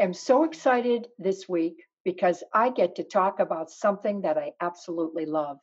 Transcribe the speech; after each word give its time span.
Am 0.00 0.14
so 0.14 0.44
excited 0.44 1.08
this 1.18 1.48
week 1.48 1.84
because 2.04 2.42
I 2.52 2.70
get 2.70 2.96
to 2.96 3.04
talk 3.04 3.40
about 3.40 3.70
something 3.70 4.22
that 4.22 4.38
I 4.38 4.52
absolutely 4.60 5.26
love. 5.26 5.58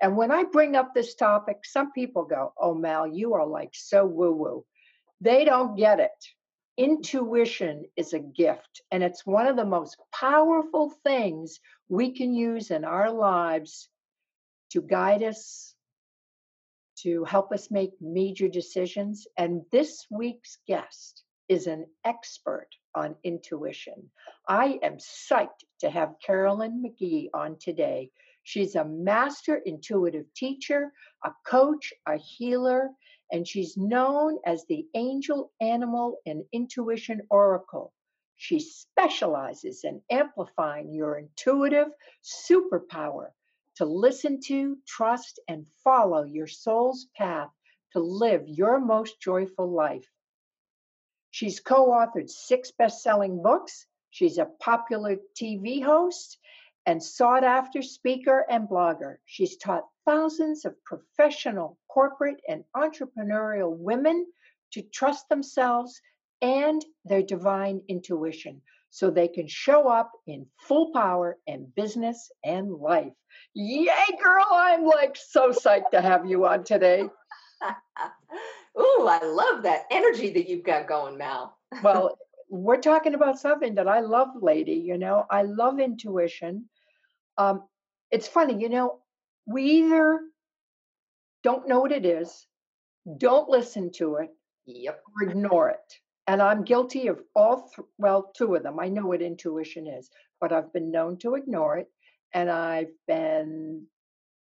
And 0.00 0.16
when 0.16 0.30
I 0.30 0.44
bring 0.44 0.76
up 0.76 0.92
this 0.92 1.14
topic, 1.14 1.58
some 1.64 1.92
people 1.92 2.24
go, 2.24 2.52
Oh, 2.58 2.74
Mal, 2.74 3.06
you 3.06 3.34
are 3.34 3.46
like 3.46 3.70
so 3.72 4.04
woo 4.04 4.32
woo. 4.32 4.64
They 5.20 5.44
don't 5.44 5.76
get 5.76 6.00
it. 6.00 6.26
Intuition 6.76 7.86
is 7.96 8.12
a 8.12 8.18
gift, 8.18 8.82
and 8.90 9.02
it's 9.02 9.24
one 9.24 9.46
of 9.46 9.56
the 9.56 9.64
most 9.64 9.96
powerful 10.12 10.90
things 11.04 11.58
we 11.88 12.12
can 12.12 12.34
use 12.34 12.70
in 12.70 12.84
our 12.84 13.10
lives 13.10 13.88
to 14.72 14.82
guide 14.82 15.22
us, 15.22 15.74
to 16.98 17.24
help 17.24 17.52
us 17.52 17.70
make 17.70 17.92
major 18.00 18.48
decisions. 18.48 19.26
And 19.38 19.62
this 19.72 20.06
week's 20.10 20.58
guest 20.66 21.22
is 21.48 21.66
an 21.66 21.86
expert 22.04 22.68
on 22.96 23.14
intuition. 23.22 24.10
I 24.48 24.80
am 24.82 24.96
psyched 24.96 25.64
to 25.80 25.90
have 25.90 26.18
Carolyn 26.24 26.82
McGee 26.82 27.28
on 27.32 27.58
today. 27.60 28.10
She's 28.42 28.74
a 28.74 28.84
master 28.84 29.56
intuitive 29.56 30.26
teacher, 30.34 30.92
a 31.24 31.30
coach, 31.46 31.92
a 32.06 32.16
healer, 32.16 32.90
and 33.30 33.46
she's 33.46 33.76
known 33.76 34.38
as 34.46 34.64
the 34.64 34.86
angel 34.94 35.52
animal 35.60 36.18
and 36.26 36.42
intuition 36.52 37.20
oracle. 37.30 37.92
She 38.36 38.60
specializes 38.60 39.84
in 39.84 40.02
amplifying 40.10 40.92
your 40.92 41.18
intuitive 41.18 41.88
superpower 42.22 43.30
to 43.76 43.84
listen 43.84 44.40
to, 44.46 44.78
trust, 44.86 45.40
and 45.48 45.66
follow 45.84 46.24
your 46.24 46.46
soul's 46.46 47.06
path 47.16 47.50
to 47.92 48.00
live 48.00 48.46
your 48.46 48.78
most 48.78 49.20
joyful 49.20 49.70
life. 49.70 50.06
She's 51.36 51.60
co 51.60 51.88
authored 51.88 52.30
six 52.30 52.70
best 52.70 53.02
selling 53.02 53.42
books. 53.42 53.84
She's 54.08 54.38
a 54.38 54.48
popular 54.58 55.18
TV 55.38 55.82
host 55.84 56.38
and 56.86 57.02
sought 57.02 57.44
after 57.44 57.82
speaker 57.82 58.46
and 58.48 58.66
blogger. 58.66 59.16
She's 59.26 59.58
taught 59.58 59.84
thousands 60.06 60.64
of 60.64 60.82
professional, 60.82 61.78
corporate, 61.88 62.40
and 62.48 62.64
entrepreneurial 62.74 63.76
women 63.76 64.26
to 64.72 64.80
trust 64.80 65.28
themselves 65.28 66.00
and 66.40 66.82
their 67.04 67.22
divine 67.22 67.82
intuition 67.86 68.62
so 68.88 69.10
they 69.10 69.28
can 69.28 69.46
show 69.46 69.88
up 69.88 70.12
in 70.26 70.46
full 70.56 70.90
power 70.94 71.36
in 71.46 71.70
business 71.76 72.30
and 72.44 72.72
life. 72.72 73.12
Yay, 73.52 73.90
girl! 74.24 74.46
I'm 74.52 74.86
like 74.86 75.18
so 75.18 75.50
psyched 75.50 75.90
to 75.90 76.00
have 76.00 76.24
you 76.24 76.46
on 76.46 76.64
today. 76.64 77.10
Ooh, 78.78 79.06
I 79.08 79.24
love 79.24 79.62
that 79.62 79.86
energy 79.90 80.30
that 80.30 80.48
you've 80.48 80.64
got 80.64 80.86
going, 80.86 81.16
Mal. 81.16 81.56
well, 81.82 82.18
we're 82.48 82.80
talking 82.80 83.14
about 83.14 83.38
something 83.38 83.74
that 83.74 83.88
I 83.88 84.00
love, 84.00 84.28
lady. 84.40 84.74
You 84.74 84.98
know, 84.98 85.26
I 85.30 85.42
love 85.42 85.80
intuition. 85.80 86.66
Um, 87.38 87.64
it's 88.10 88.28
funny, 88.28 88.60
you 88.60 88.68
know, 88.68 89.00
we 89.46 89.62
either 89.64 90.20
don't 91.42 91.68
know 91.68 91.80
what 91.80 91.92
it 91.92 92.04
is, 92.04 92.46
don't 93.18 93.48
listen 93.48 93.90
to 93.92 94.16
it, 94.16 94.30
yep, 94.66 95.02
or 95.14 95.28
ignore 95.28 95.70
it. 95.70 95.94
And 96.26 96.42
I'm 96.42 96.64
guilty 96.64 97.06
of 97.06 97.22
all, 97.34 97.70
th- 97.74 97.86
well, 97.98 98.32
two 98.36 98.54
of 98.56 98.62
them. 98.62 98.80
I 98.80 98.88
know 98.88 99.06
what 99.06 99.22
intuition 99.22 99.86
is, 99.86 100.10
but 100.40 100.52
I've 100.52 100.72
been 100.72 100.90
known 100.90 101.18
to 101.18 101.34
ignore 101.34 101.78
it. 101.78 101.88
And 102.34 102.50
I've 102.50 102.90
been 103.06 103.86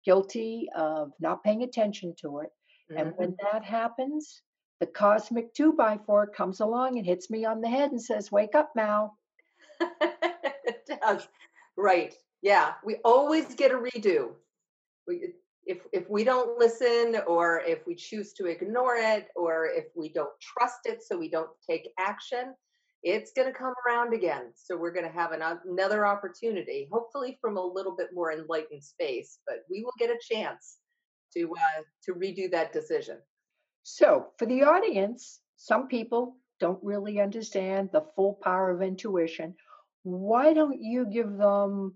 guilty 0.05 0.67
of 0.75 1.13
not 1.19 1.43
paying 1.43 1.63
attention 1.63 2.13
to 2.21 2.39
it. 2.39 2.49
Mm-hmm. 2.91 3.01
And 3.01 3.13
when 3.17 3.35
that 3.51 3.63
happens, 3.63 4.41
the 4.79 4.87
cosmic 4.87 5.53
two 5.53 5.73
by 5.73 5.99
four 6.05 6.27
comes 6.27 6.59
along 6.59 6.97
and 6.97 7.05
hits 7.05 7.29
me 7.29 7.45
on 7.45 7.61
the 7.61 7.69
head 7.69 7.91
and 7.91 8.01
says, 8.01 8.31
Wake 8.31 8.55
up, 8.55 8.71
Mal. 8.75 9.17
it 9.81 10.89
does. 11.01 11.27
Right. 11.77 12.15
Yeah. 12.41 12.73
We 12.83 12.95
always 13.03 13.55
get 13.55 13.71
a 13.71 13.75
redo. 13.75 14.29
We, 15.07 15.33
if, 15.65 15.79
if 15.93 16.09
we 16.09 16.23
don't 16.23 16.57
listen, 16.57 17.17
or 17.27 17.61
if 17.61 17.85
we 17.85 17.93
choose 17.93 18.33
to 18.33 18.45
ignore 18.45 18.95
it, 18.95 19.27
or 19.35 19.67
if 19.67 19.85
we 19.95 20.11
don't 20.11 20.31
trust 20.41 20.79
it, 20.85 21.03
so 21.03 21.17
we 21.17 21.29
don't 21.29 21.49
take 21.69 21.89
action, 21.99 22.55
it's 23.03 23.31
going 23.33 23.47
to 23.47 23.57
come 23.57 23.73
around 23.85 24.13
again. 24.13 24.51
So 24.55 24.75
we're 24.75 24.91
going 24.91 25.05
to 25.05 25.11
have 25.11 25.31
an, 25.31 25.41
another 25.69 26.05
opportunity, 26.05 26.89
hopefully 26.91 27.37
from 27.39 27.57
a 27.57 27.63
little 27.63 27.95
bit 27.95 28.09
more 28.13 28.31
enlightened 28.31 28.83
space, 28.83 29.39
but 29.45 29.57
we 29.69 29.83
will 29.83 29.93
get 29.99 30.09
a 30.09 30.19
chance 30.33 30.78
to 31.33 31.53
uh, 31.55 31.81
to 32.05 32.13
redo 32.13 32.49
that 32.51 32.73
decision. 32.73 33.17
So, 33.83 34.27
for 34.37 34.45
the 34.45 34.63
audience, 34.63 35.39
some 35.55 35.87
people 35.87 36.37
don't 36.59 36.83
really 36.83 37.19
understand 37.19 37.89
the 37.91 38.05
full 38.15 38.39
power 38.43 38.71
of 38.71 38.81
intuition. 38.81 39.55
Why 40.03 40.53
don't 40.53 40.81
you 40.81 41.05
give 41.05 41.37
them 41.37 41.95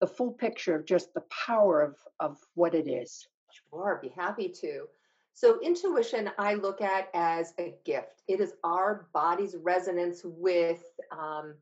the 0.00 0.06
full 0.06 0.32
picture 0.32 0.76
of 0.76 0.84
just 0.84 1.12
the 1.14 1.24
power 1.46 1.82
of, 1.82 1.96
of 2.20 2.38
what 2.54 2.74
it 2.74 2.88
is? 2.88 3.26
Sure, 3.70 3.98
be 4.02 4.08
happy 4.08 4.48
to. 4.60 4.86
So, 5.34 5.60
intuition 5.60 6.30
I 6.38 6.54
look 6.54 6.80
at 6.80 7.08
as 7.14 7.54
a 7.58 7.74
gift. 7.84 8.22
It 8.26 8.40
is 8.40 8.54
our 8.64 9.08
body's 9.12 9.56
resonance 9.56 10.22
with 10.24 10.82
um, 11.12 11.54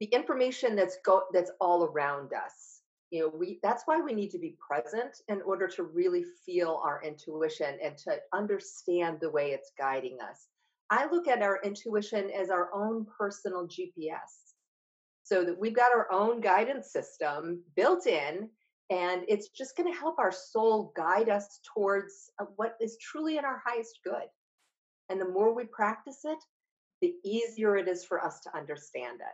the 0.00 0.06
information 0.06 0.76
that's 0.76 0.98
go 1.04 1.24
that's 1.32 1.50
all 1.60 1.84
around 1.84 2.32
us 2.32 2.75
you 3.10 3.20
know 3.20 3.32
we 3.34 3.58
that's 3.62 3.84
why 3.86 4.00
we 4.00 4.12
need 4.12 4.30
to 4.30 4.38
be 4.38 4.56
present 4.58 5.22
in 5.28 5.40
order 5.42 5.68
to 5.68 5.84
really 5.84 6.24
feel 6.44 6.80
our 6.84 7.02
intuition 7.02 7.78
and 7.82 7.96
to 7.98 8.16
understand 8.32 9.18
the 9.20 9.30
way 9.30 9.50
it's 9.50 9.72
guiding 9.78 10.18
us. 10.20 10.48
I 10.90 11.06
look 11.10 11.28
at 11.28 11.42
our 11.42 11.60
intuition 11.62 12.30
as 12.30 12.50
our 12.50 12.72
own 12.72 13.06
personal 13.18 13.66
gps 13.66 14.54
so 15.24 15.44
that 15.44 15.58
we've 15.58 15.74
got 15.74 15.92
our 15.92 16.10
own 16.12 16.40
guidance 16.40 16.92
system 16.92 17.60
built 17.74 18.06
in 18.06 18.48
and 18.90 19.22
it's 19.26 19.48
just 19.48 19.76
going 19.76 19.92
to 19.92 19.98
help 19.98 20.18
our 20.20 20.30
soul 20.30 20.92
guide 20.96 21.28
us 21.28 21.60
towards 21.74 22.30
uh, 22.40 22.44
what 22.54 22.76
is 22.80 22.96
truly 22.98 23.36
in 23.36 23.44
our 23.44 23.60
highest 23.66 23.98
good. 24.04 24.28
And 25.08 25.20
the 25.20 25.28
more 25.28 25.52
we 25.52 25.64
practice 25.64 26.20
it 26.24 26.38
the 27.02 27.14
easier 27.24 27.76
it 27.76 27.88
is 27.88 28.04
for 28.04 28.24
us 28.24 28.40
to 28.40 28.56
understand 28.56 29.20
it. 29.20 29.26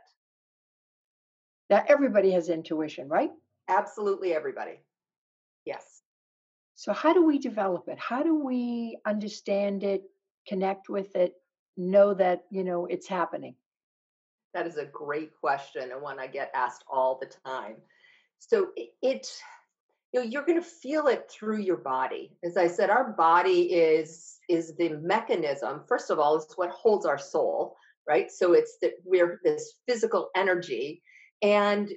Now 1.71 1.85
everybody 1.89 2.33
has 2.33 2.49
intuition 2.49 3.09
right 3.09 3.31
Absolutely 3.69 4.35
everybody. 4.35 4.81
Yes. 5.65 6.03
So, 6.75 6.93
how 6.93 7.13
do 7.13 7.25
we 7.25 7.39
develop 7.39 7.89
it? 7.89 7.99
How 7.99 8.23
do 8.23 8.35
we 8.35 8.99
understand 9.07 9.85
it, 9.85 10.03
connect 10.49 10.89
with 10.89 11.15
it, 11.15 11.35
know 11.77 12.15
that, 12.15 12.45
you 12.51 12.65
know, 12.65 12.87
it's 12.87 13.07
happening? 13.07 13.55
That 14.55 14.67
is 14.67 14.77
a 14.77 14.85
great 14.85 15.31
question 15.41 15.93
and 15.93 16.03
one 16.03 16.19
I 16.19 16.27
get 16.27 16.51
asked 16.55 16.85
all 16.91 17.19
the 17.21 17.31
time. 17.45 17.77
So, 18.39 18.69
it, 18.77 18.91
it 19.01 19.33
you 20.13 20.21
know 20.21 20.27
you're 20.27 20.45
going 20.45 20.61
to 20.61 20.67
feel 20.69 21.07
it 21.07 21.31
through 21.31 21.59
your 21.59 21.79
body 21.79 22.37
as 22.45 22.57
i 22.57 22.67
said 22.67 22.91
our 22.91 23.13
body 23.13 23.73
is 23.73 24.37
is 24.49 24.77
the 24.77 24.91
mechanism 25.03 25.83
first 25.89 26.11
of 26.11 26.19
all 26.19 26.37
it's 26.37 26.57
what 26.59 26.71
holds 26.71 27.07
our 27.07 27.19
soul 27.19 27.77
right 28.07 28.31
so 28.31 28.53
it's 28.53 28.77
that 28.83 28.93
we're 29.05 29.41
this 29.43 29.75
physical 29.89 30.29
energy 30.37 31.03
and 31.43 31.91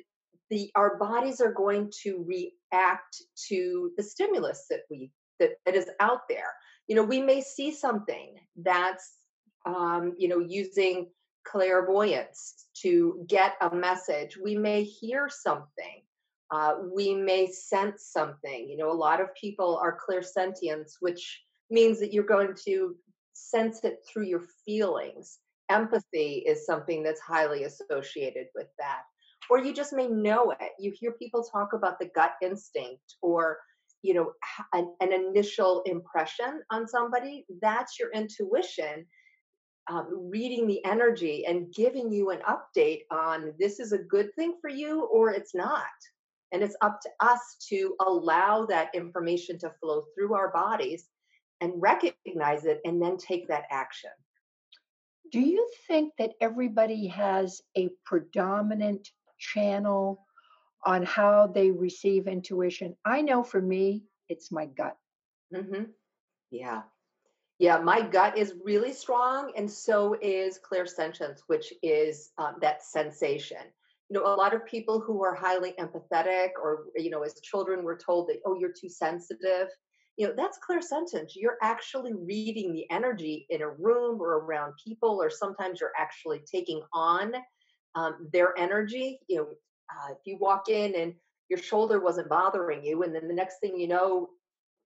the 0.50 0.72
our 0.76 0.98
bodies 0.98 1.42
are 1.42 1.52
going 1.52 1.92
to 2.04 2.26
react 2.28 3.22
to 3.50 3.92
the 3.98 4.04
stimulus 4.04 4.66
that 4.70 4.82
we 4.90 5.12
that, 5.40 5.52
that 5.66 5.76
is 5.76 5.90
out 6.00 6.22
there. 6.30 6.54
You 6.88 6.96
know 6.96 7.04
we 7.04 7.22
may 7.22 7.42
see 7.42 7.72
something 7.72 8.36
that's 8.58 9.14
um, 9.66 10.14
you 10.18 10.28
know 10.28 10.40
using 10.40 11.08
clairvoyance 11.48 12.66
to 12.82 13.26
get 13.28 13.54
a 13.62 13.74
message. 13.76 14.38
We 14.42 14.56
may 14.56 14.84
hear 14.84 15.30
something. 15.30 16.02
Uh, 16.52 16.76
we 16.94 17.16
may 17.16 17.48
sense 17.48 18.10
something. 18.12 18.70
You 18.70 18.78
know 18.78 18.92
a 18.92 18.94
lot 18.94 19.22
of 19.22 19.34
people 19.40 19.80
are 19.82 19.98
clairsentients 19.98 20.94
which 21.00 21.42
means 21.72 22.00
that 22.00 22.14
you're 22.14 22.24
going 22.24 22.54
to 22.66 22.96
sense 23.34 23.84
it 23.84 24.00
through 24.08 24.26
your 24.26 24.44
feelings. 24.66 25.40
Empathy 25.70 26.44
is 26.46 26.66
something 26.66 27.02
that's 27.02 27.20
highly 27.20 27.64
associated 27.64 28.48
with 28.56 28.68
that 28.78 29.02
or 29.50 29.60
you 29.60 29.74
just 29.74 29.94
may 29.94 30.08
know 30.08 30.52
it. 30.52 30.72
You 30.80 30.94
hear 30.94 31.12
people 31.12 31.44
talk 31.44 31.74
about 31.74 32.00
the 32.00 32.10
gut 32.16 32.34
instinct 32.42 33.16
or 33.22 33.60
you 34.02 34.14
know 34.14 34.32
an, 34.74 34.94
an, 35.00 35.14
initial 35.14 35.82
impression 35.86 36.62
on 36.72 36.88
somebody 36.88 37.46
that's 37.62 38.00
your 38.00 38.12
intuition 38.12 39.06
um, 39.88 40.30
reading 40.32 40.68
the 40.68 40.84
energy 40.86 41.46
and 41.46 41.74
giving 41.74 42.12
you 42.12 42.32
an 42.32 42.40
update 42.48 43.02
on 43.12 43.54
this 43.60 43.80
is 43.80 43.92
a 43.92 44.00
good 44.00 44.34
thing 44.36 44.56
for 44.62 44.70
you 44.70 45.06
or 45.06 45.32
it's 45.32 45.54
not. 45.54 45.84
And 46.52 46.64
it's 46.64 46.76
up 46.82 47.00
to 47.02 47.10
us 47.20 47.58
to 47.70 47.96
allow 48.06 48.66
that 48.68 48.90
information 48.94 49.58
to 49.60 49.74
flow 49.82 50.04
through 50.16 50.34
our 50.34 50.52
bodies 50.52 51.08
and 51.62 51.74
recognize 51.76 52.66
it 52.66 52.80
and 52.86 53.02
then 53.02 53.18
take 53.18 53.48
that 53.48 53.66
action. 53.72 54.12
Do 55.32 55.40
you 55.40 55.68
think 55.88 56.14
that 56.18 56.34
everybody 56.42 57.08
has 57.08 57.62
a 57.78 57.90
predominant 58.06 59.10
channel 59.38 60.26
on 60.86 61.04
how 61.04 61.48
they 61.48 61.72
receive 61.72 62.28
intuition? 62.28 62.96
I 63.06 63.22
know 63.22 63.44
for 63.44 63.62
me, 63.62 64.04
it's 64.30 64.52
my 64.52 64.66
gut. 64.66 64.98
Mm-hmm. 65.54 65.84
Yeah. 66.52 66.84
Yeah, 67.58 67.78
my 67.78 68.02
gut 68.02 68.38
is 68.38 68.54
really 68.64 68.92
strong, 68.92 69.54
and 69.56 69.70
so 69.70 70.18
is 70.22 70.58
clear 70.58 70.84
clairsentience, 70.84 71.40
which 71.48 71.72
is 71.82 72.32
um, 72.38 72.56
that 72.62 72.84
sensation. 72.84 73.62
You 74.10 74.20
know, 74.20 74.26
a 74.26 74.36
lot 74.36 74.54
of 74.54 74.66
people 74.66 75.00
who 75.00 75.24
are 75.24 75.34
highly 75.34 75.74
empathetic, 75.80 76.50
or 76.62 76.88
you 76.96 77.10
know, 77.10 77.24
as 77.24 77.40
children, 77.42 77.84
we're 77.84 77.98
told 77.98 78.28
that 78.28 78.42
oh, 78.46 78.56
you're 78.56 78.74
too 78.74 78.90
sensitive. 78.90 79.70
You 80.18 80.28
know, 80.28 80.34
that's 80.36 80.60
clairsentience. 80.70 81.32
You're 81.36 81.58
actually 81.62 82.14
reading 82.14 82.74
the 82.74 82.90
energy 82.92 83.46
in 83.50 83.62
a 83.62 83.70
room 83.70 84.22
or 84.22 84.40
around 84.40 84.74
people, 84.86 85.22
or 85.22 85.30
sometimes 85.30 85.80
you're 85.80 85.92
actually 85.98 86.42
taking 86.52 86.82
on 86.92 87.34
um, 87.96 88.30
their 88.32 88.58
energy. 88.58 89.20
You 89.28 89.38
know, 89.38 89.48
uh, 89.90 90.12
if 90.12 90.18
you 90.26 90.38
walk 90.40 90.70
in 90.70 90.96
and 90.96 91.14
your 91.50 91.60
shoulder 91.60 92.00
wasn't 92.00 92.30
bothering 92.30 92.84
you, 92.84 93.04
and 93.04 93.14
then 93.14 93.28
the 93.28 93.34
next 93.34 93.60
thing 93.60 93.80
you 93.80 93.88
know, 93.88 94.30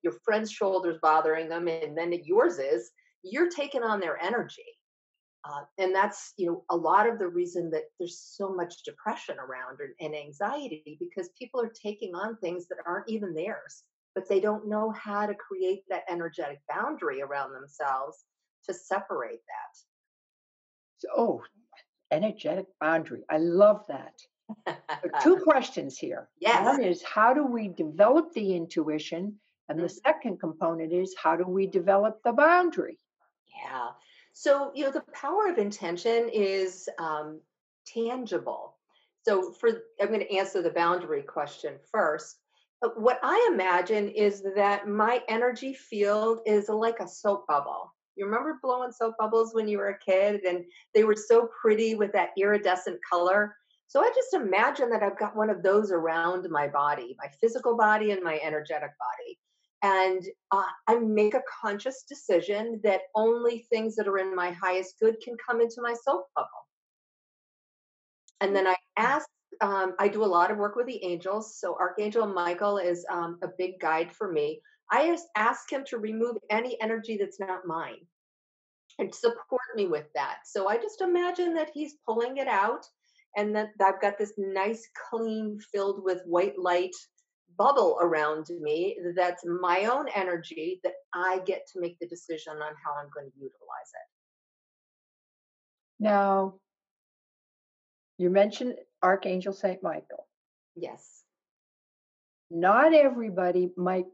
your 0.03 0.13
friend's 0.23 0.51
shoulders 0.51 0.97
bothering 1.01 1.49
them 1.49 1.67
and 1.67 1.97
then 1.97 2.13
yours 2.23 2.59
is 2.59 2.91
you're 3.23 3.49
taking 3.49 3.83
on 3.83 3.99
their 3.99 4.21
energy 4.21 4.63
uh, 5.45 5.61
and 5.77 5.93
that's 5.93 6.33
you 6.37 6.45
know 6.45 6.63
a 6.69 6.75
lot 6.75 7.07
of 7.07 7.19
the 7.19 7.27
reason 7.27 7.69
that 7.71 7.83
there's 7.97 8.19
so 8.19 8.53
much 8.53 8.83
depression 8.83 9.37
around 9.37 9.79
and, 9.79 9.93
and 9.99 10.15
anxiety 10.15 10.97
because 10.99 11.29
people 11.37 11.61
are 11.61 11.71
taking 11.81 12.15
on 12.15 12.37
things 12.37 12.67
that 12.67 12.77
aren't 12.85 13.09
even 13.09 13.33
theirs 13.33 13.83
but 14.15 14.27
they 14.27 14.39
don't 14.39 14.67
know 14.67 14.91
how 14.91 15.25
to 15.25 15.35
create 15.35 15.83
that 15.89 16.03
energetic 16.09 16.59
boundary 16.69 17.21
around 17.21 17.53
themselves 17.53 18.25
to 18.65 18.73
separate 18.73 19.41
that 19.47 19.79
so, 20.97 21.07
oh 21.15 21.41
energetic 22.11 22.65
boundary 22.79 23.23
i 23.29 23.37
love 23.37 23.85
that 23.87 24.13
two 25.21 25.37
questions 25.43 25.97
here 25.97 26.29
yes. 26.39 26.65
one 26.65 26.83
is 26.83 27.03
how 27.03 27.33
do 27.33 27.45
we 27.45 27.67
develop 27.67 28.33
the 28.33 28.55
intuition 28.55 29.39
and 29.69 29.79
the 29.79 29.83
mm-hmm. 29.83 29.97
second 30.03 30.39
component 30.39 30.91
is 30.91 31.15
how 31.21 31.35
do 31.35 31.45
we 31.45 31.67
develop 31.67 32.21
the 32.23 32.33
boundary? 32.33 32.97
Yeah. 33.47 33.89
So, 34.33 34.71
you 34.73 34.85
know, 34.85 34.91
the 34.91 35.03
power 35.13 35.47
of 35.47 35.57
intention 35.57 36.29
is 36.33 36.89
um, 36.97 37.39
tangible. 37.85 38.75
So, 39.27 39.51
for 39.51 39.69
I'm 40.01 40.07
going 40.07 40.21
to 40.21 40.35
answer 40.35 40.61
the 40.61 40.71
boundary 40.71 41.21
question 41.21 41.75
first. 41.91 42.37
But 42.81 42.99
what 42.99 43.19
I 43.21 43.49
imagine 43.53 44.09
is 44.09 44.41
that 44.55 44.87
my 44.87 45.21
energy 45.27 45.73
field 45.73 46.39
is 46.45 46.69
like 46.69 46.99
a 46.99 47.07
soap 47.07 47.45
bubble. 47.45 47.93
You 48.19 48.25
remember 48.25 48.59
blowing 48.61 48.91
soap 48.91 49.15
bubbles 49.17 49.55
when 49.55 49.67
you 49.67 49.79
were 49.79 49.89
a 49.89 49.97
kid 49.97 50.43
and 50.43 50.63
they 50.93 51.03
were 51.03 51.15
so 51.15 51.49
pretty 51.61 51.95
with 51.95 52.11
that 52.13 52.29
iridescent 52.37 52.99
color? 53.09 53.55
So 53.87 54.01
I 54.01 54.11
just 54.13 54.35
imagine 54.35 54.91
that 54.91 55.01
I've 55.01 55.17
got 55.17 55.35
one 55.35 55.49
of 55.49 55.63
those 55.63 55.91
around 55.91 56.47
my 56.51 56.67
body, 56.67 57.15
my 57.17 57.29
physical 57.41 57.75
body 57.75 58.11
and 58.11 58.21
my 58.21 58.39
energetic 58.43 58.91
body 58.99 59.39
and 59.81 60.23
uh, 60.51 60.63
I 60.87 60.97
make 60.99 61.33
a 61.33 61.43
conscious 61.61 62.03
decision 62.07 62.81
that 62.83 63.01
only 63.15 63.65
things 63.69 63.95
that 63.95 64.07
are 64.07 64.17
in 64.17 64.35
my 64.35 64.51
highest 64.51 64.95
good 64.99 65.15
can 65.23 65.35
come 65.45 65.61
into 65.61 65.81
my 65.81 65.93
soap 65.93 66.27
bubble. 66.35 66.49
And 68.41 68.55
then 68.55 68.67
I 68.67 68.75
ask, 68.97 69.27
um, 69.61 69.95
I 69.99 70.07
do 70.07 70.23
a 70.23 70.25
lot 70.25 70.51
of 70.51 70.57
work 70.57 70.75
with 70.75 70.87
the 70.87 71.03
angels. 71.03 71.57
So 71.59 71.77
Archangel 71.79 72.27
Michael 72.27 72.77
is 72.77 73.05
um, 73.09 73.39
a 73.41 73.47
big 73.57 73.79
guide 73.79 74.11
for 74.11 74.31
me. 74.31 74.61
I 74.91 75.07
just 75.07 75.27
ask 75.35 75.71
him 75.71 75.83
to 75.87 75.97
remove 75.97 76.37
any 76.49 76.79
energy 76.81 77.17
that's 77.17 77.39
not 77.39 77.65
mine 77.65 78.05
and 78.97 79.13
support 79.13 79.61
me 79.75 79.87
with 79.87 80.05
that. 80.15 80.39
So 80.45 80.67
I 80.67 80.77
just 80.77 81.01
imagine 81.01 81.53
that 81.53 81.71
he's 81.73 81.95
pulling 82.07 82.37
it 82.37 82.47
out 82.47 82.85
and 83.37 83.55
that 83.55 83.69
I've 83.81 84.01
got 84.01 84.17
this 84.17 84.33
nice, 84.37 84.87
clean, 85.09 85.59
filled 85.71 86.03
with 86.03 86.21
white 86.25 86.57
light 86.57 86.95
bubble 87.57 87.97
around 88.01 88.47
me 88.61 88.97
that's 89.17 89.43
my 89.45 89.85
own 89.85 90.07
energy 90.15 90.79
that 90.83 90.93
I 91.13 91.39
get 91.45 91.67
to 91.73 91.81
make 91.81 91.99
the 91.99 92.07
decision 92.07 92.53
on 92.53 92.73
how 92.83 92.93
I'm 92.97 93.09
going 93.13 93.29
to 93.29 93.37
utilize 93.37 93.51
it. 93.93 94.07
Now, 95.99 96.55
you 98.17 98.29
mentioned 98.29 98.75
Archangel 99.03 99.51
St. 99.51 99.83
Michael. 99.83 100.27
Yes. 100.75 101.23
Not 102.49 102.93
everybody 102.93 103.71
might 103.75 104.05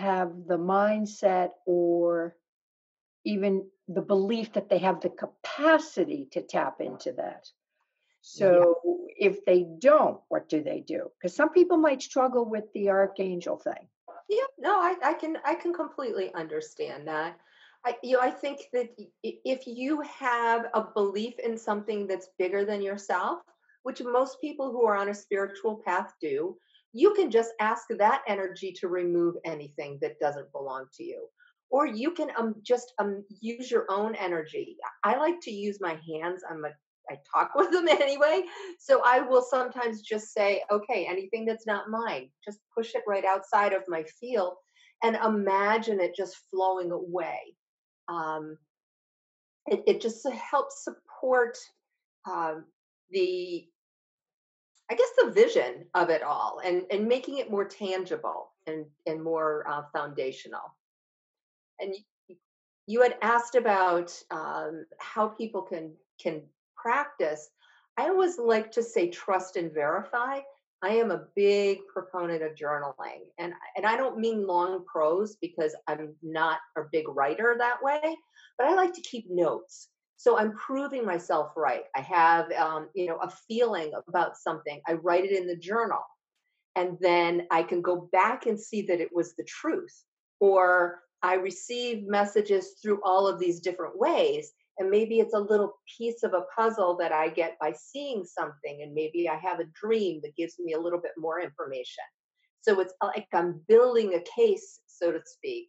have 0.00 0.32
the 0.46 0.58
mindset 0.58 1.50
or 1.66 2.36
even 3.24 3.66
the 3.88 4.00
belief 4.00 4.52
that 4.54 4.68
they 4.68 4.78
have 4.78 5.00
the 5.00 5.10
capacity 5.10 6.28
to 6.32 6.42
tap 6.42 6.80
into 6.80 7.12
that. 7.12 7.46
So 8.22 8.76
yeah. 8.84 9.28
if 9.30 9.44
they 9.44 9.66
don't, 9.78 10.20
what 10.28 10.48
do 10.48 10.62
they 10.62 10.80
do? 10.80 11.10
Because 11.18 11.34
some 11.34 11.50
people 11.50 11.76
might 11.76 12.02
struggle 12.02 12.44
with 12.44 12.64
the 12.74 12.90
archangel 12.90 13.56
thing. 13.56 13.88
Yeah, 14.28 14.44
no, 14.58 14.80
I, 14.80 14.94
I 15.02 15.14
can 15.14 15.38
I 15.44 15.54
can 15.54 15.72
completely 15.72 16.32
understand 16.34 17.08
that. 17.08 17.38
I 17.84 17.96
you 18.02 18.16
know 18.16 18.22
I 18.22 18.30
think 18.30 18.60
that 18.72 18.90
if 19.22 19.66
you 19.66 20.02
have 20.02 20.66
a 20.74 20.84
belief 20.94 21.34
in 21.38 21.56
something 21.56 22.06
that's 22.06 22.28
bigger 22.38 22.64
than 22.64 22.82
yourself, 22.82 23.40
which 23.82 24.02
most 24.02 24.40
people 24.40 24.70
who 24.70 24.84
are 24.84 24.96
on 24.96 25.08
a 25.08 25.14
spiritual 25.14 25.82
path 25.84 26.12
do, 26.20 26.56
you 26.92 27.14
can 27.14 27.30
just 27.30 27.52
ask 27.60 27.84
that 27.98 28.22
energy 28.26 28.72
to 28.80 28.88
remove 28.88 29.36
anything 29.44 29.98
that 30.02 30.18
doesn't 30.20 30.50
belong 30.52 30.86
to 30.94 31.04
you 31.04 31.26
or 31.70 31.86
you 31.86 32.10
can 32.10 32.30
um, 32.36 32.56
just 32.62 32.92
um, 32.98 33.24
use 33.40 33.70
your 33.70 33.86
own 33.88 34.16
energy. 34.16 34.76
I 35.04 35.16
like 35.16 35.40
to 35.42 35.52
use 35.52 35.78
my 35.80 35.98
hands. 36.08 36.42
I'm 36.50 36.64
a 36.64 36.70
I 37.10 37.18
talk 37.34 37.52
with 37.56 37.72
them 37.72 37.88
anyway. 37.88 38.42
So 38.78 39.02
I 39.04 39.20
will 39.20 39.42
sometimes 39.42 40.02
just 40.02 40.32
say, 40.32 40.62
okay, 40.70 41.06
anything 41.08 41.44
that's 41.44 41.66
not 41.66 41.90
mine, 41.90 42.30
just 42.44 42.60
push 42.76 42.94
it 42.94 43.02
right 43.06 43.24
outside 43.24 43.72
of 43.72 43.82
my 43.88 44.04
field 44.20 44.54
and 45.02 45.16
imagine 45.16 46.00
it 46.00 46.14
just 46.16 46.36
flowing 46.50 46.92
away. 46.92 47.38
Um, 48.08 48.56
it, 49.66 49.82
it 49.86 50.00
just 50.00 50.26
helps 50.28 50.84
support 50.84 51.56
um, 52.30 52.64
the, 53.10 53.66
I 54.90 54.94
guess, 54.94 55.08
the 55.16 55.30
vision 55.30 55.86
of 55.94 56.10
it 56.10 56.22
all 56.22 56.60
and, 56.64 56.82
and 56.90 57.06
making 57.06 57.38
it 57.38 57.50
more 57.50 57.64
tangible 57.64 58.50
and, 58.66 58.86
and 59.06 59.22
more 59.22 59.64
uh, 59.68 59.82
foundational. 59.92 60.74
And 61.78 61.94
you 62.86 63.02
had 63.02 63.16
asked 63.22 63.54
about 63.54 64.12
um, 64.32 64.84
how 64.98 65.28
people 65.28 65.62
can 65.62 65.92
can 66.20 66.42
practice, 66.76 67.50
I 67.96 68.08
always 68.08 68.38
like 68.38 68.70
to 68.72 68.82
say 68.82 69.08
trust 69.08 69.56
and 69.56 69.72
verify. 69.72 70.40
I 70.82 70.90
am 70.90 71.10
a 71.10 71.26
big 71.36 71.80
proponent 71.92 72.42
of 72.42 72.54
journaling. 72.54 73.28
And, 73.38 73.52
and 73.76 73.84
I 73.84 73.96
don't 73.96 74.18
mean 74.18 74.46
long 74.46 74.84
prose 74.86 75.36
because 75.36 75.76
I'm 75.86 76.14
not 76.22 76.58
a 76.76 76.82
big 76.90 77.04
writer 77.08 77.54
that 77.58 77.82
way, 77.82 78.00
but 78.56 78.66
I 78.66 78.74
like 78.74 78.94
to 78.94 79.02
keep 79.02 79.26
notes. 79.28 79.88
So 80.20 80.36
I'm 80.36 80.52
proving 80.52 81.06
myself 81.06 81.52
right. 81.56 81.84
I 81.96 82.02
have, 82.02 82.52
um, 82.52 82.90
you 82.94 83.06
know, 83.06 83.16
a 83.22 83.30
feeling 83.48 83.90
about 84.06 84.36
something. 84.36 84.78
I 84.86 84.92
write 84.92 85.24
it 85.24 85.32
in 85.32 85.46
the 85.46 85.56
journal, 85.56 86.02
and 86.76 86.98
then 87.00 87.46
I 87.50 87.62
can 87.62 87.80
go 87.80 88.06
back 88.12 88.44
and 88.44 88.60
see 88.60 88.82
that 88.82 89.00
it 89.00 89.08
was 89.14 89.34
the 89.34 89.44
truth. 89.44 90.04
Or 90.38 91.00
I 91.22 91.36
receive 91.36 92.06
messages 92.06 92.74
through 92.82 93.00
all 93.02 93.26
of 93.26 93.40
these 93.40 93.60
different 93.60 93.98
ways, 93.98 94.52
and 94.76 94.90
maybe 94.90 95.20
it's 95.20 95.32
a 95.32 95.38
little 95.38 95.78
piece 95.96 96.22
of 96.22 96.34
a 96.34 96.44
puzzle 96.54 96.98
that 96.98 97.12
I 97.12 97.30
get 97.30 97.56
by 97.58 97.72
seeing 97.72 98.22
something, 98.22 98.82
and 98.82 98.92
maybe 98.92 99.26
I 99.26 99.36
have 99.36 99.58
a 99.58 99.70
dream 99.72 100.20
that 100.22 100.36
gives 100.36 100.58
me 100.58 100.74
a 100.74 100.80
little 100.80 101.00
bit 101.00 101.12
more 101.16 101.40
information. 101.40 102.04
So 102.60 102.78
it's 102.80 102.92
like 103.02 103.26
I'm 103.32 103.62
building 103.68 104.12
a 104.12 104.36
case, 104.36 104.80
so 104.86 105.12
to 105.12 105.20
speak, 105.24 105.68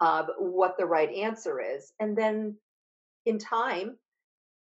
of 0.00 0.28
what 0.38 0.78
the 0.78 0.86
right 0.86 1.12
answer 1.12 1.60
is. 1.60 1.94
And 1.98 2.16
then 2.16 2.54
in 3.28 3.38
time, 3.38 3.96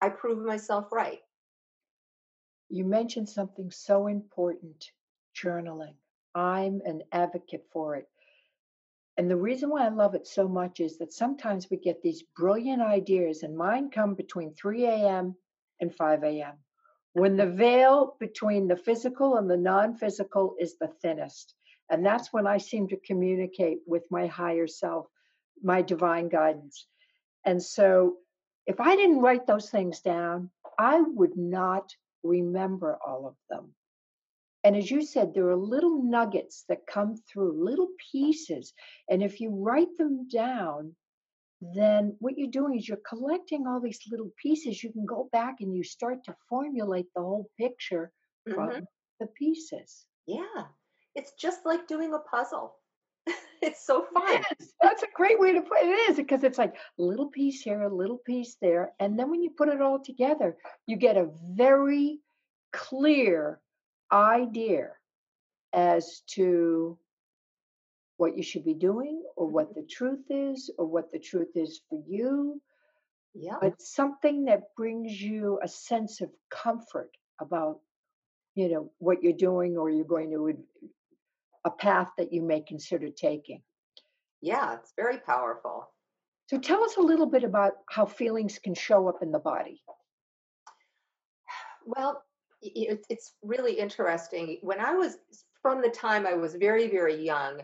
I 0.00 0.08
prove 0.08 0.44
myself 0.44 0.90
right. 0.92 1.20
You 2.68 2.84
mentioned 2.84 3.28
something 3.28 3.70
so 3.70 4.06
important 4.06 4.90
journaling. 5.36 5.94
I'm 6.34 6.80
an 6.84 7.02
advocate 7.12 7.66
for 7.72 7.96
it. 7.96 8.08
And 9.18 9.30
the 9.30 9.36
reason 9.36 9.68
why 9.68 9.84
I 9.84 9.90
love 9.90 10.14
it 10.14 10.26
so 10.26 10.48
much 10.48 10.80
is 10.80 10.96
that 10.98 11.12
sometimes 11.12 11.68
we 11.70 11.76
get 11.76 12.00
these 12.02 12.22
brilliant 12.34 12.80
ideas, 12.80 13.42
and 13.42 13.56
mine 13.56 13.90
come 13.90 14.14
between 14.14 14.54
3 14.54 14.86
a.m. 14.86 15.36
and 15.80 15.94
5 15.94 16.24
a.m. 16.24 16.54
When 17.12 17.36
the 17.36 17.46
veil 17.46 18.16
between 18.18 18.68
the 18.68 18.76
physical 18.76 19.36
and 19.36 19.50
the 19.50 19.56
non 19.56 19.94
physical 19.94 20.56
is 20.58 20.78
the 20.78 20.88
thinnest. 20.88 21.54
And 21.90 22.06
that's 22.06 22.32
when 22.32 22.46
I 22.46 22.56
seem 22.56 22.88
to 22.88 22.96
communicate 22.96 23.80
with 23.86 24.04
my 24.10 24.26
higher 24.26 24.66
self, 24.66 25.06
my 25.62 25.82
divine 25.82 26.30
guidance. 26.30 26.86
And 27.44 27.62
so 27.62 28.16
if 28.66 28.80
I 28.80 28.96
didn't 28.96 29.20
write 29.20 29.46
those 29.46 29.70
things 29.70 30.00
down, 30.00 30.50
I 30.78 31.00
would 31.00 31.36
not 31.36 31.94
remember 32.22 32.98
all 33.04 33.26
of 33.26 33.36
them. 33.50 33.74
And 34.64 34.76
as 34.76 34.90
you 34.90 35.02
said, 35.02 35.34
there 35.34 35.48
are 35.48 35.56
little 35.56 36.02
nuggets 36.02 36.64
that 36.68 36.86
come 36.86 37.16
through, 37.16 37.64
little 37.64 37.88
pieces. 38.12 38.72
And 39.10 39.22
if 39.22 39.40
you 39.40 39.50
write 39.50 39.96
them 39.98 40.28
down, 40.28 40.94
then 41.74 42.16
what 42.20 42.38
you're 42.38 42.50
doing 42.50 42.78
is 42.78 42.88
you're 42.88 42.98
collecting 43.08 43.66
all 43.66 43.80
these 43.80 44.00
little 44.10 44.30
pieces. 44.40 44.82
You 44.82 44.92
can 44.92 45.06
go 45.06 45.28
back 45.32 45.56
and 45.60 45.74
you 45.74 45.82
start 45.84 46.24
to 46.24 46.36
formulate 46.48 47.06
the 47.14 47.22
whole 47.22 47.48
picture 47.58 48.12
from 48.48 48.70
hmm 48.70 48.80
the 49.20 49.26
pieces. 49.38 50.06
Yeah. 50.26 50.64
It's 51.14 51.32
just 51.34 51.64
like 51.64 51.86
doing 51.86 52.12
a 52.14 52.18
puzzle. 52.18 52.76
It's 53.62 53.86
so 53.86 54.06
fun. 54.12 54.42
That's 54.82 55.02
a 55.02 55.08
great 55.14 55.38
way 55.38 55.52
to 55.52 55.62
put 55.62 55.78
it. 55.78 55.86
It 55.86 56.10
is 56.10 56.16
because 56.16 56.44
it's 56.44 56.58
like 56.58 56.74
a 56.74 57.02
little 57.02 57.28
piece 57.28 57.62
here, 57.62 57.82
a 57.82 57.94
little 57.94 58.18
piece 58.18 58.56
there. 58.60 58.92
And 59.00 59.18
then 59.18 59.30
when 59.30 59.42
you 59.42 59.50
put 59.50 59.68
it 59.68 59.80
all 59.80 60.00
together, 60.00 60.56
you 60.86 60.96
get 60.96 61.16
a 61.16 61.30
very 61.50 62.20
clear 62.72 63.60
idea 64.12 64.90
as 65.72 66.22
to 66.26 66.98
what 68.16 68.36
you 68.36 68.42
should 68.42 68.64
be 68.64 68.74
doing 68.74 69.22
or 69.36 69.46
mm-hmm. 69.46 69.54
what 69.54 69.74
the 69.74 69.82
truth 69.82 70.24
is 70.30 70.70
or 70.78 70.86
what 70.86 71.10
the 71.12 71.18
truth 71.18 71.56
is 71.56 71.80
for 71.88 72.02
you, 72.06 72.60
Yep. 73.34 73.58
but 73.60 73.82
something 73.82 74.44
that 74.44 74.74
brings 74.76 75.20
you 75.20 75.58
a 75.62 75.68
sense 75.68 76.20
of 76.20 76.30
comfort 76.50 77.10
about, 77.40 77.80
you 78.54 78.68
know, 78.68 78.92
what 78.98 79.22
you're 79.22 79.32
doing 79.32 79.76
or 79.76 79.88
you're 79.90 80.04
going 80.04 80.30
to 80.30 80.56
a 81.64 81.70
path 81.70 82.10
that 82.18 82.32
you 82.32 82.42
may 82.42 82.60
consider 82.60 83.08
taking. 83.10 83.62
Yeah, 84.40 84.74
it's 84.74 84.92
very 84.96 85.18
powerful. 85.18 85.88
So 86.48 86.58
tell 86.58 86.82
us 86.84 86.96
a 86.96 87.00
little 87.00 87.26
bit 87.26 87.44
about 87.44 87.74
how 87.88 88.04
feelings 88.04 88.58
can 88.58 88.74
show 88.74 89.08
up 89.08 89.22
in 89.22 89.32
the 89.32 89.38
body. 89.38 89.82
Well, 91.86 92.22
it's 92.60 93.06
it's 93.08 93.34
really 93.42 93.78
interesting. 93.78 94.58
When 94.62 94.80
I 94.80 94.94
was 94.94 95.18
from 95.62 95.80
the 95.80 95.88
time 95.88 96.26
I 96.26 96.34
was 96.34 96.54
very, 96.54 96.88
very 96.88 97.24
young, 97.24 97.60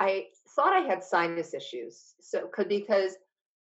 I 0.00 0.26
thought 0.56 0.72
I 0.72 0.80
had 0.80 1.04
sinus 1.04 1.54
issues. 1.54 2.14
So 2.20 2.48
could 2.48 2.68
because 2.68 3.16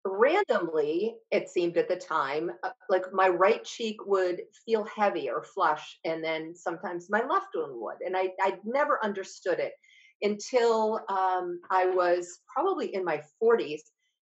randomly 0.09 1.17
it 1.31 1.49
seemed 1.49 1.77
at 1.77 1.89
the 1.89 1.97
time 1.97 2.51
uh, 2.63 2.71
like 2.89 3.05
my 3.13 3.29
right 3.29 3.65
cheek 3.65 3.97
would 4.07 4.41
feel 4.67 4.85
heavy 4.85 5.29
or 5.29 5.43
flush 5.43 5.99
and 6.05 6.23
then 6.23 6.55
sometimes 6.55 7.09
my 7.11 7.23
left 7.29 7.49
one 7.55 7.81
would 7.81 7.97
and 8.05 8.17
i 8.17 8.31
i 8.41 8.57
never 8.65 8.99
understood 9.05 9.59
it 9.59 9.73
until 10.23 11.01
um, 11.09 11.61
i 11.71 11.87
was 11.87 12.41
probably 12.55 12.95
in 12.95 13.05
my 13.05 13.21
40s 13.43 13.83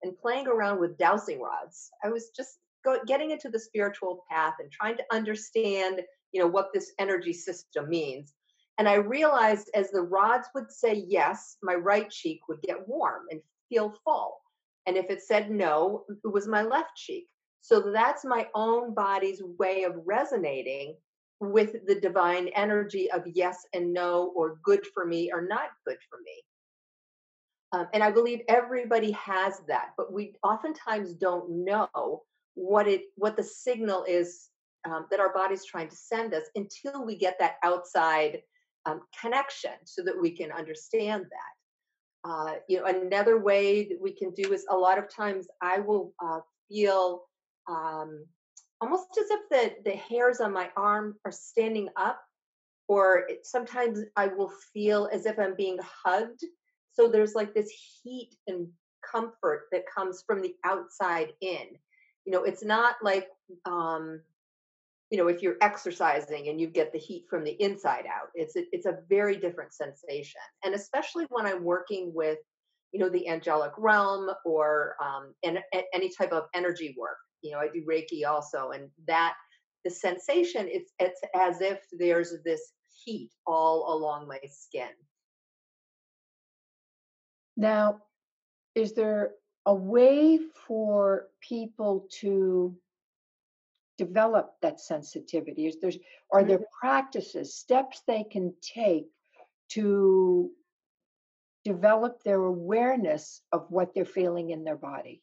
and 0.03 0.17
playing 0.17 0.47
around 0.47 0.79
with 0.79 0.97
dowsing 0.97 1.41
rods. 1.41 1.91
I 2.03 2.09
was 2.09 2.29
just 2.35 2.59
go, 2.83 2.99
getting 3.05 3.31
into 3.31 3.49
the 3.49 3.59
spiritual 3.59 4.23
path 4.29 4.55
and 4.59 4.71
trying 4.71 4.97
to 4.97 5.03
understand 5.11 6.01
you 6.31 6.39
know 6.39 6.47
what 6.47 6.69
this 6.73 6.91
energy 6.99 7.33
system 7.33 7.89
means 7.89 8.33
and 8.77 8.87
i 8.87 8.93
realized 8.93 9.67
as 9.73 9.89
the 9.89 9.99
rods 9.99 10.47
would 10.53 10.71
say 10.71 11.03
yes 11.07 11.57
my 11.63 11.73
right 11.73 12.07
cheek 12.11 12.41
would 12.47 12.61
get 12.61 12.87
warm 12.87 13.23
and 13.31 13.41
feel 13.67 13.95
full 14.05 14.37
and 14.85 14.97
if 14.97 15.09
it 15.09 15.21
said 15.21 15.51
no, 15.51 16.05
it 16.23 16.27
was 16.27 16.47
my 16.47 16.61
left 16.61 16.95
cheek. 16.95 17.27
So 17.61 17.91
that's 17.91 18.25
my 18.25 18.47
own 18.55 18.93
body's 18.93 19.41
way 19.59 19.83
of 19.83 19.93
resonating 20.05 20.95
with 21.39 21.75
the 21.87 21.99
divine 21.99 22.49
energy 22.49 23.09
of 23.11 23.23
yes 23.33 23.65
and 23.73 23.93
no, 23.93 24.33
or 24.35 24.59
good 24.63 24.85
for 24.93 25.05
me 25.05 25.31
or 25.31 25.41
not 25.41 25.69
good 25.85 25.97
for 26.09 26.19
me. 26.23 26.43
Um, 27.71 27.87
and 27.93 28.03
I 28.03 28.11
believe 28.11 28.41
everybody 28.47 29.11
has 29.11 29.61
that, 29.67 29.89
but 29.95 30.11
we 30.11 30.33
oftentimes 30.43 31.13
don't 31.13 31.65
know 31.65 32.23
what 32.55 32.87
it 32.87 33.03
what 33.15 33.37
the 33.37 33.43
signal 33.43 34.03
is 34.05 34.49
um, 34.85 35.05
that 35.11 35.19
our 35.19 35.31
body's 35.33 35.65
trying 35.65 35.87
to 35.89 35.95
send 35.95 36.33
us 36.33 36.45
until 36.55 37.05
we 37.05 37.15
get 37.15 37.37
that 37.39 37.55
outside 37.63 38.41
um, 38.85 39.01
connection, 39.21 39.73
so 39.85 40.01
that 40.03 40.19
we 40.19 40.31
can 40.31 40.51
understand 40.51 41.23
that 41.23 41.53
uh, 42.23 42.55
you 42.67 42.77
know 42.77 42.85
another 42.85 43.37
way 43.39 43.87
that 43.87 43.99
we 44.01 44.11
can 44.11 44.31
do 44.31 44.53
is 44.53 44.65
a 44.69 44.75
lot 44.75 44.97
of 44.97 45.13
times 45.13 45.47
i 45.61 45.79
will 45.79 46.13
uh, 46.23 46.39
feel 46.67 47.23
um, 47.69 48.25
almost 48.81 49.17
as 49.17 49.29
if 49.29 49.41
the 49.49 49.89
the 49.89 49.97
hairs 49.97 50.39
on 50.39 50.53
my 50.53 50.69
arm 50.75 51.15
are 51.25 51.31
standing 51.31 51.89
up 51.95 52.21
or 52.87 53.25
it, 53.29 53.45
sometimes 53.45 53.99
i 54.15 54.27
will 54.27 54.51
feel 54.73 55.09
as 55.13 55.25
if 55.25 55.37
i'm 55.39 55.55
being 55.55 55.77
hugged. 56.05 56.43
So 56.93 57.07
there's 57.07 57.35
like 57.35 57.53
this 57.53 57.71
heat 58.03 58.35
and 58.47 58.67
comfort 59.09 59.67
that 59.71 59.85
comes 59.93 60.23
from 60.27 60.41
the 60.41 60.55
outside 60.65 61.31
in. 61.41 61.67
You 62.25 62.33
know 62.33 62.43
it's 62.43 62.63
not 62.63 62.95
like 63.01 63.27
um 63.65 64.21
you 65.09 65.17
know 65.17 65.27
if 65.27 65.41
you're 65.41 65.57
exercising 65.61 66.49
and 66.49 66.59
you 66.59 66.67
get 66.67 66.91
the 66.91 66.99
heat 66.99 67.25
from 67.29 67.43
the 67.43 67.61
inside 67.61 68.05
out 68.05 68.29
it's 68.35 68.55
a, 68.55 68.63
it's 68.71 68.85
a 68.85 68.99
very 69.09 69.35
different 69.37 69.73
sensation. 69.73 70.41
And 70.63 70.75
especially 70.75 71.25
when 71.29 71.45
i'm 71.45 71.63
working 71.63 72.11
with 72.13 72.39
you 72.91 72.99
know 72.99 73.09
the 73.09 73.27
angelic 73.27 73.71
realm 73.77 74.29
or 74.45 74.95
um, 75.03 75.33
and 75.43 75.59
any 75.93 76.09
type 76.09 76.31
of 76.31 76.45
energy 76.53 76.95
work 76.97 77.17
you 77.41 77.51
know 77.51 77.59
i 77.59 77.67
do 77.67 77.83
reiki 77.89 78.27
also 78.27 78.71
and 78.71 78.89
that 79.07 79.33
the 79.85 79.89
sensation 79.89 80.67
it's 80.69 80.91
it's 80.99 81.21
as 81.35 81.61
if 81.61 81.79
there's 81.97 82.33
this 82.43 82.73
heat 83.03 83.31
all 83.45 83.95
along 83.95 84.27
my 84.27 84.39
skin. 84.49 84.89
Now, 87.57 87.99
is 88.75 88.93
there 88.93 89.31
a 89.65 89.73
way 89.73 90.39
for 90.67 91.27
people 91.41 92.07
to 92.21 92.75
develop 93.99 94.53
that 94.61 94.79
sensitivity? 94.79 95.67
Is 95.67 95.77
there 95.81 95.91
are 96.31 96.43
there 96.43 96.61
practices, 96.79 97.53
steps 97.53 98.01
they 98.07 98.23
can 98.23 98.53
take 98.61 99.07
to 99.69 100.49
develop 101.65 102.23
their 102.23 102.41
awareness 102.41 103.41
of 103.51 103.65
what 103.69 103.93
they're 103.93 104.05
feeling 104.05 104.51
in 104.51 104.63
their 104.63 104.77
body? 104.77 105.21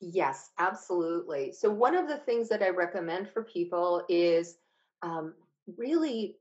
Yes, 0.00 0.50
absolutely. 0.58 1.52
So, 1.52 1.70
one 1.70 1.96
of 1.96 2.08
the 2.08 2.18
things 2.18 2.48
that 2.48 2.62
I 2.62 2.70
recommend 2.70 3.28
for 3.28 3.42
people 3.42 4.04
is 4.08 4.56
um, 5.02 5.34
really 5.76 6.36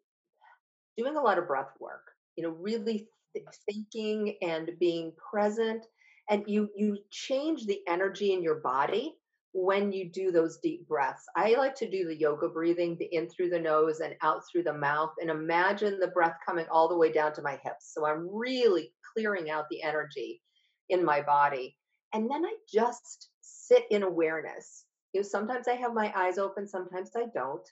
doing 0.96 1.16
a 1.16 1.22
lot 1.22 1.39
of 1.39 1.48
breath 1.48 1.74
work, 1.80 2.12
you 2.36 2.44
know, 2.44 2.51
really 2.51 3.08
th- 3.34 3.46
thinking 3.70 4.38
and 4.42 4.72
being 4.80 5.12
present. 5.32 5.88
And 6.30 6.44
you, 6.46 6.70
you 6.75 7.00
change 7.10 7.66
the 7.66 7.82
energy 7.88 8.34
in 8.34 8.44
your 8.44 8.60
body 8.60 9.18
when 9.53 9.91
you 9.91 10.10
do 10.10 10.32
those 10.32 10.58
deep 10.58 10.88
breaths. 10.88 11.25
I 11.36 11.56
like 11.56 11.75
to 11.75 11.89
do 11.89 12.06
the 12.06 12.15
yoga 12.15 12.48
breathing, 12.48 12.96
the 13.00 13.06
in 13.06 13.29
through 13.29 13.50
the 13.50 13.60
nose 13.60 14.00
and 14.00 14.15
out 14.22 14.41
through 14.51 14.63
the 14.63 14.74
mouth, 14.74 15.12
and 15.20 15.29
imagine 15.29 16.00
the 16.00 16.08
breath 16.08 16.36
coming 16.46 16.65
all 16.72 16.88
the 16.88 16.98
way 16.98 17.12
down 17.12 17.34
to 17.34 17.41
my 17.41 17.60
hips. 17.63 17.94
So 17.94 18.06
I'm 18.06 18.29
really 18.32 18.94
clearing 19.13 19.50
out 19.50 19.65
the 19.70 19.82
energy 19.82 20.41
in 20.89 21.03
my 21.03 21.22
body. 21.22 21.75
And 22.13 22.29
then 22.29 22.46
I 22.46 22.53
just 22.72 23.29
sit 23.41 23.86
in 23.91 24.03
awareness. 24.03 24.86
You 25.13 25.22
know, 25.22 25.27
sometimes 25.27 25.68
I 25.68 25.74
have 25.74 25.94
my 25.94 26.13
eyes 26.15 26.38
open, 26.38 26.68
sometimes 26.68 27.12
I 27.15 27.25
don't. 27.34 27.68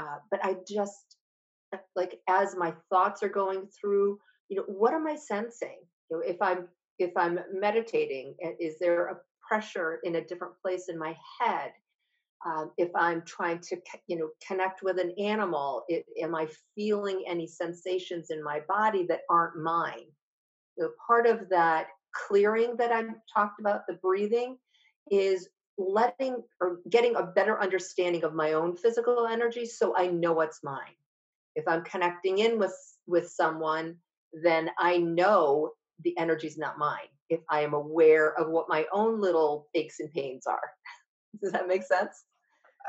Uh, 0.00 0.18
but 0.30 0.44
I 0.44 0.56
just 0.68 1.16
uh, 1.74 1.78
like 1.96 2.20
as 2.28 2.54
my 2.56 2.74
thoughts 2.90 3.22
are 3.22 3.28
going 3.28 3.66
through, 3.80 4.18
you 4.48 4.56
know, 4.56 4.64
what 4.66 4.94
am 4.94 5.06
I 5.06 5.16
sensing? 5.16 5.78
You 6.10 6.18
know, 6.18 6.22
if 6.24 6.36
I'm 6.40 6.68
if 6.98 7.10
I'm 7.16 7.40
meditating, 7.52 8.36
is 8.58 8.78
there 8.78 9.08
a 9.08 9.16
pressure 9.48 10.00
in 10.04 10.16
a 10.16 10.24
different 10.24 10.54
place 10.62 10.88
in 10.88 10.98
my 10.98 11.16
head? 11.40 11.72
Um, 12.44 12.70
if 12.76 12.90
I'm 12.94 13.22
trying 13.22 13.60
to, 13.60 13.76
you 14.06 14.16
know, 14.16 14.28
connect 14.46 14.82
with 14.82 14.98
an 14.98 15.12
animal, 15.18 15.84
it, 15.88 16.04
am 16.20 16.34
I 16.34 16.48
feeling 16.74 17.24
any 17.26 17.46
sensations 17.46 18.30
in 18.30 18.42
my 18.42 18.60
body 18.68 19.06
that 19.08 19.20
aren't 19.30 19.62
mine? 19.62 20.06
Know, 20.78 20.90
part 21.06 21.26
of 21.26 21.48
that 21.48 21.88
clearing 22.28 22.76
that 22.76 22.92
I 22.92 23.04
talked 23.32 23.60
about, 23.60 23.86
the 23.86 23.94
breathing, 23.94 24.58
is 25.10 25.48
letting 25.78 26.42
or 26.60 26.80
getting 26.90 27.16
a 27.16 27.22
better 27.22 27.60
understanding 27.60 28.24
of 28.24 28.34
my 28.34 28.52
own 28.52 28.76
physical 28.76 29.26
energy 29.26 29.66
so 29.66 29.94
I 29.96 30.06
know 30.06 30.32
what's 30.32 30.62
mine. 30.62 30.96
If 31.54 31.66
I'm 31.66 31.84
connecting 31.84 32.38
in 32.38 32.58
with 32.58 32.76
with 33.06 33.28
someone, 33.28 33.96
then 34.32 34.70
I 34.78 34.98
know 34.98 35.72
the 36.04 36.16
energy's 36.18 36.58
not 36.58 36.78
mine. 36.78 37.08
If 37.28 37.40
I 37.50 37.60
am 37.60 37.74
aware 37.74 38.38
of 38.38 38.48
what 38.48 38.68
my 38.68 38.86
own 38.92 39.20
little 39.20 39.68
aches 39.74 40.00
and 40.00 40.12
pains 40.12 40.46
are. 40.46 40.70
Does 41.42 41.52
that 41.52 41.68
make 41.68 41.82
sense? 41.82 42.24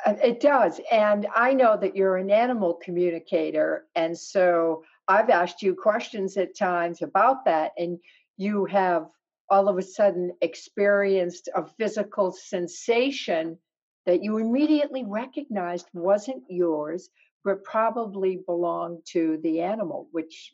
Uh, 0.05 0.15
It 0.23 0.39
does. 0.39 0.79
And 0.91 1.27
I 1.35 1.53
know 1.53 1.77
that 1.77 1.95
you're 1.95 2.17
an 2.17 2.29
animal 2.29 2.75
communicator. 2.75 3.87
And 3.95 4.17
so 4.17 4.83
I've 5.07 5.29
asked 5.29 5.61
you 5.61 5.75
questions 5.75 6.37
at 6.37 6.55
times 6.57 7.01
about 7.01 7.45
that. 7.45 7.71
And 7.77 7.99
you 8.37 8.65
have 8.65 9.07
all 9.49 9.69
of 9.69 9.77
a 9.77 9.81
sudden 9.81 10.31
experienced 10.41 11.49
a 11.55 11.65
physical 11.65 12.31
sensation 12.31 13.57
that 14.05 14.23
you 14.23 14.37
immediately 14.37 15.03
recognized 15.05 15.87
wasn't 15.93 16.43
yours, 16.49 17.09
but 17.43 17.63
probably 17.63 18.41
belonged 18.45 18.99
to 19.05 19.39
the 19.43 19.61
animal, 19.61 20.07
which 20.11 20.53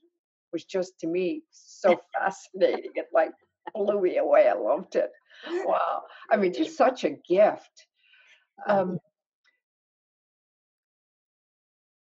was 0.52 0.64
just 0.66 1.00
to 1.00 1.08
me 1.08 1.44
so 1.52 2.00
fascinating. 2.14 2.92
It 2.96 3.08
like 3.14 3.32
blew 3.74 4.02
me 4.02 4.18
away. 4.18 4.48
I 4.48 4.54
loved 4.54 4.96
it. 4.96 5.12
Wow. 5.66 6.04
I 6.30 6.38
mean, 6.38 6.54
just 6.54 6.78
such 6.78 7.04
a 7.04 7.12
gift. 7.12 7.88
Um, 8.68 9.00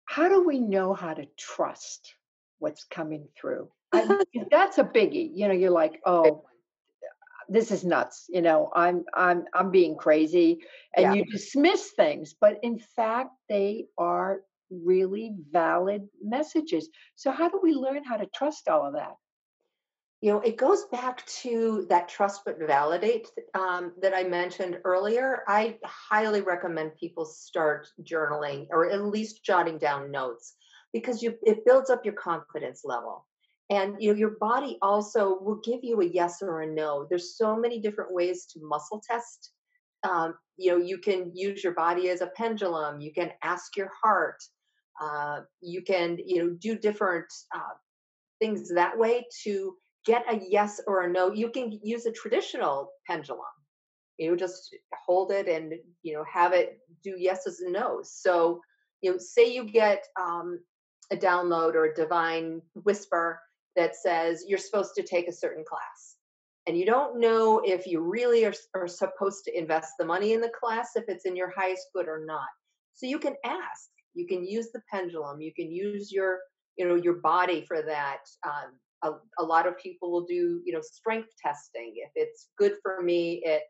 how 0.06 0.28
do 0.28 0.44
we 0.44 0.60
know 0.60 0.94
how 0.94 1.14
to 1.14 1.26
trust 1.38 2.16
what's 2.60 2.84
coming 2.84 3.28
through? 3.40 3.70
I, 3.94 4.18
that's 4.52 4.78
a 4.78 4.84
biggie. 4.84 5.32
You 5.34 5.48
know, 5.48 5.54
you're 5.54 5.72
like, 5.72 6.02
oh, 6.06 6.44
this 7.48 7.72
is 7.72 7.84
nuts. 7.84 8.26
You 8.30 8.42
know, 8.42 8.70
I'm 8.76 9.06
I'm 9.14 9.46
I'm 9.54 9.72
being 9.72 9.96
crazy, 9.96 10.60
and 10.96 11.04
Yeah. 11.04 11.14
you 11.14 11.26
dismiss 11.26 11.92
things, 11.92 12.36
but 12.40 12.60
in 12.64 12.80
fact, 12.80 13.32
they 13.48 13.86
are 13.98 14.42
really 14.70 15.36
valid 15.52 16.08
messages. 16.24 16.90
So 17.16 17.32
how 17.32 17.50
do 17.50 17.60
we 17.62 17.74
learn 17.74 18.04
how 18.04 18.18
to 18.18 18.28
trust 18.36 18.68
all 18.68 18.86
of 18.86 18.94
that? 18.94 19.16
You 20.22 20.34
know, 20.34 20.40
it 20.42 20.58
goes 20.58 20.86
back 20.92 21.26
to 21.44 21.86
that 21.90 22.10
trust 22.10 22.42
but 22.46 22.60
validate 22.60 23.30
um, 23.54 23.94
that 24.02 24.14
I 24.14 24.24
mentioned 24.24 24.80
earlier. 24.84 25.44
I 25.48 25.78
highly 25.86 26.42
recommend 26.42 26.98
people 26.98 27.24
start 27.24 27.88
journaling 28.04 28.68
or 28.70 28.90
at 28.90 29.06
least 29.06 29.46
jotting 29.46 29.78
down 29.78 30.12
notes 30.12 30.56
because 30.92 31.24
you 31.24 31.38
it 31.44 31.66
builds 31.66 31.90
up 31.90 32.04
your 32.04 32.16
confidence 32.16 32.82
level. 32.84 33.26
And 33.70 33.96
you 34.00 34.12
know, 34.12 34.20
your 34.20 34.36
body 34.42 34.78
also 34.82 35.40
will 35.40 35.62
give 35.64 35.84
you 35.84 36.02
a 36.02 36.06
yes 36.06 36.42
or 36.42 36.62
a 36.62 36.68
no. 36.68 37.06
There's 37.10 37.38
so 37.38 37.56
many 37.56 37.80
different 37.80 38.14
ways 38.14 38.46
to 38.48 38.60
muscle 38.62 39.02
test. 39.10 39.52
Um, 40.04 40.34
you 40.58 40.72
know, 40.72 40.84
you 40.84 40.98
can 40.98 41.32
use 41.34 41.64
your 41.64 41.74
body 41.74 42.10
as 42.10 42.22
a 42.22 42.28
pendulum. 42.36 43.00
You 43.00 43.14
can 43.14 43.32
ask 43.44 43.78
your 43.78 43.92
heart. 44.04 44.42
Uh, 45.00 45.42
you 45.62 45.82
can, 45.82 46.18
you 46.26 46.44
know, 46.44 46.50
do 46.60 46.76
different 46.78 47.28
uh, 47.56 47.76
things 48.42 48.70
that 48.70 48.98
way 48.98 49.26
to 49.44 49.76
get 50.10 50.26
a 50.28 50.42
yes 50.50 50.82
or 50.88 51.04
a 51.04 51.12
no. 51.12 51.32
You 51.32 51.50
can 51.52 51.80
use 51.84 52.08
a 52.08 52.12
traditional 52.12 52.92
pendulum. 53.06 53.56
You 54.18 54.32
know, 54.32 54.36
just 54.36 54.76
hold 55.06 55.32
it 55.32 55.48
and 55.48 55.74
you 56.02 56.14
know 56.14 56.26
have 56.32 56.52
it 56.54 56.80
do 57.04 57.12
yeses 57.18 57.62
and 57.62 57.74
nos. 57.74 58.12
So 58.12 58.62
you 59.02 59.12
know, 59.12 59.18
say 59.20 59.54
you 59.54 59.64
get 59.64 60.04
um, 60.20 60.60
a 61.12 61.16
download 61.16 61.76
or 61.76 61.86
a 61.86 61.96
divine 61.96 62.62
whisper 62.84 63.40
that 63.76 63.96
says 63.96 64.44
you're 64.48 64.58
supposed 64.58 64.96
to 64.96 65.04
take 65.04 65.28
a 65.28 65.40
certain 65.44 65.64
class, 65.64 66.18
and 66.66 66.76
you 66.78 66.86
don't 66.86 67.20
know 67.20 67.62
if 67.64 67.86
you 67.86 68.02
really 68.02 68.46
are, 68.46 68.54
are 68.74 68.88
supposed 68.88 69.46
to 69.46 69.58
invest 69.58 69.94
the 70.00 70.06
money 70.06 70.34
in 70.34 70.42
the 70.42 70.52
class 70.60 70.90
if 70.96 71.06
it's 71.08 71.26
in 71.26 71.36
your 71.36 71.54
highest 71.56 71.86
good 71.96 72.08
or 72.08 72.26
not. 72.26 72.50
So 72.96 73.06
you 73.06 73.20
can 73.20 73.36
ask. 73.46 73.90
You 74.16 74.26
can 74.26 74.44
use 74.44 74.70
the 74.74 74.82
pendulum. 74.92 75.40
You 75.40 75.54
can 75.54 75.72
use 75.72 76.12
your 76.12 76.40
you 76.78 76.88
know 76.88 76.96
your 76.96 77.18
body 77.34 77.62
for 77.62 77.84
that. 77.84 78.24
Um, 78.44 78.72
a, 79.04 79.12
a 79.40 79.44
lot 79.44 79.68
of 79.68 79.78
people 79.78 80.12
will 80.12 80.26
do 80.26 80.62
you 80.66 80.74
know 80.74 80.82
strength 80.82 81.30
testing. 81.42 81.94
If 81.96 82.12
it's 82.16 82.50
good 82.58 82.74
for 82.82 83.02
me 83.02 83.42
it 83.46 83.64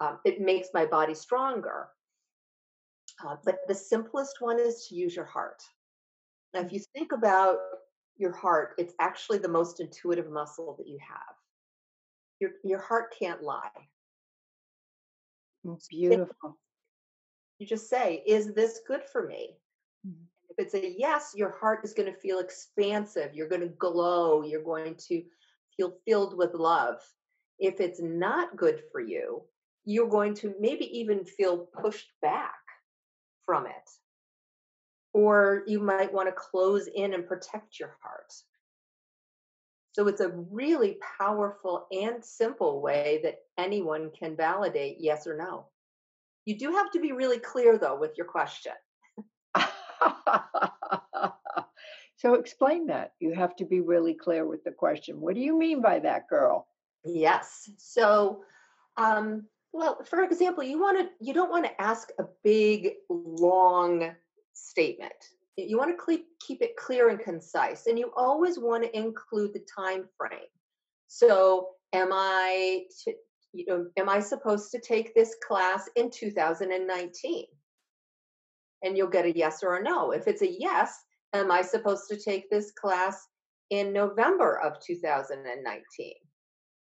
um, 0.00 0.18
it 0.24 0.40
makes 0.40 0.68
my 0.74 0.86
body 0.86 1.14
stronger. 1.14 1.88
Uh, 3.26 3.36
but 3.44 3.58
the 3.68 3.74
simplest 3.74 4.36
one 4.40 4.58
is 4.58 4.86
to 4.88 4.94
use 4.94 5.14
your 5.14 5.24
heart. 5.26 5.62
Now 6.54 6.60
if 6.60 6.72
you 6.72 6.80
think 6.94 7.12
about 7.12 7.58
your 8.16 8.32
heart 8.32 8.74
it's 8.78 8.94
actually 9.00 9.38
the 9.38 9.48
most 9.48 9.80
intuitive 9.80 10.30
muscle 10.30 10.74
that 10.78 10.88
you 10.88 10.98
have. 11.06 11.34
Your 12.40 12.50
your 12.64 12.80
heart 12.80 13.14
can't 13.18 13.42
lie. 13.42 13.70
Mm, 15.66 15.78
think- 15.88 16.00
Beautiful. 16.00 16.58
you 17.58 17.66
just 17.66 17.88
say 17.90 18.22
is 18.26 18.54
this 18.54 18.80
good 18.86 19.04
for 19.04 19.26
me? 19.26 19.56
If 20.04 20.39
it's 20.60 20.74
a 20.74 20.94
yes 20.96 21.32
your 21.34 21.56
heart 21.60 21.80
is 21.84 21.94
going 21.94 22.12
to 22.12 22.20
feel 22.20 22.38
expansive 22.38 23.34
you're 23.34 23.48
going 23.48 23.60
to 23.60 23.68
glow 23.68 24.42
you're 24.42 24.62
going 24.62 24.94
to 24.94 25.22
feel 25.76 25.94
filled 26.06 26.36
with 26.36 26.54
love. 26.54 27.00
If 27.58 27.80
it's 27.80 28.00
not 28.02 28.56
good 28.56 28.82
for 28.92 29.00
you 29.00 29.42
you're 29.84 30.08
going 30.08 30.34
to 30.34 30.54
maybe 30.60 30.98
even 30.98 31.24
feel 31.24 31.68
pushed 31.80 32.10
back 32.22 32.54
from 33.44 33.66
it. 33.66 33.90
Or 35.12 35.64
you 35.66 35.80
might 35.80 36.12
want 36.12 36.28
to 36.28 36.32
close 36.32 36.88
in 36.94 37.14
and 37.14 37.26
protect 37.26 37.80
your 37.80 37.96
heart. 38.02 38.32
So 39.92 40.06
it's 40.06 40.20
a 40.20 40.28
really 40.28 40.98
powerful 41.18 41.86
and 41.90 42.24
simple 42.24 42.80
way 42.80 43.20
that 43.24 43.38
anyone 43.58 44.10
can 44.16 44.36
validate 44.36 44.98
yes 45.00 45.26
or 45.26 45.36
no. 45.36 45.66
You 46.44 46.56
do 46.58 46.72
have 46.72 46.92
to 46.92 47.00
be 47.00 47.12
really 47.12 47.38
clear 47.38 47.76
though 47.76 47.98
with 47.98 48.16
your 48.16 48.26
question 48.26 48.72
so 52.16 52.34
explain 52.34 52.86
that. 52.86 53.12
You 53.20 53.34
have 53.34 53.56
to 53.56 53.64
be 53.64 53.80
really 53.80 54.14
clear 54.14 54.46
with 54.46 54.64
the 54.64 54.72
question. 54.72 55.20
What 55.20 55.34
do 55.34 55.40
you 55.40 55.58
mean 55.58 55.80
by 55.80 55.98
that, 56.00 56.28
girl? 56.28 56.66
Yes. 57.04 57.70
So, 57.78 58.42
um, 58.96 59.46
well, 59.72 60.02
for 60.04 60.22
example, 60.24 60.64
you 60.64 60.80
want 60.80 60.98
to 60.98 61.08
you 61.24 61.32
don't 61.32 61.50
want 61.50 61.64
to 61.64 61.80
ask 61.80 62.10
a 62.18 62.24
big, 62.42 62.92
long 63.08 64.12
statement. 64.52 65.12
You 65.56 65.78
want 65.78 65.96
to 65.96 66.04
keep 66.04 66.26
keep 66.40 66.62
it 66.62 66.76
clear 66.76 67.08
and 67.08 67.20
concise, 67.20 67.86
and 67.86 67.98
you 67.98 68.12
always 68.16 68.58
want 68.58 68.84
to 68.84 68.96
include 68.96 69.52
the 69.52 69.64
time 69.76 70.08
frame. 70.16 70.48
So, 71.06 71.70
am 71.92 72.10
I, 72.12 72.84
to, 73.04 73.12
you 73.52 73.64
know, 73.66 73.86
am 73.96 74.08
I 74.08 74.20
supposed 74.20 74.70
to 74.72 74.80
take 74.80 75.14
this 75.14 75.36
class 75.46 75.88
in 75.96 76.10
2019? 76.10 77.46
And 78.82 78.96
you'll 78.96 79.08
get 79.08 79.26
a 79.26 79.36
yes 79.36 79.62
or 79.62 79.76
a 79.76 79.82
no. 79.82 80.12
If 80.12 80.26
it's 80.26 80.42
a 80.42 80.50
yes, 80.50 80.98
am 81.32 81.50
I 81.50 81.62
supposed 81.62 82.08
to 82.08 82.16
take 82.16 82.50
this 82.50 82.72
class 82.72 83.26
in 83.70 83.92
November 83.92 84.60
of 84.60 84.80
2019? 84.80 86.12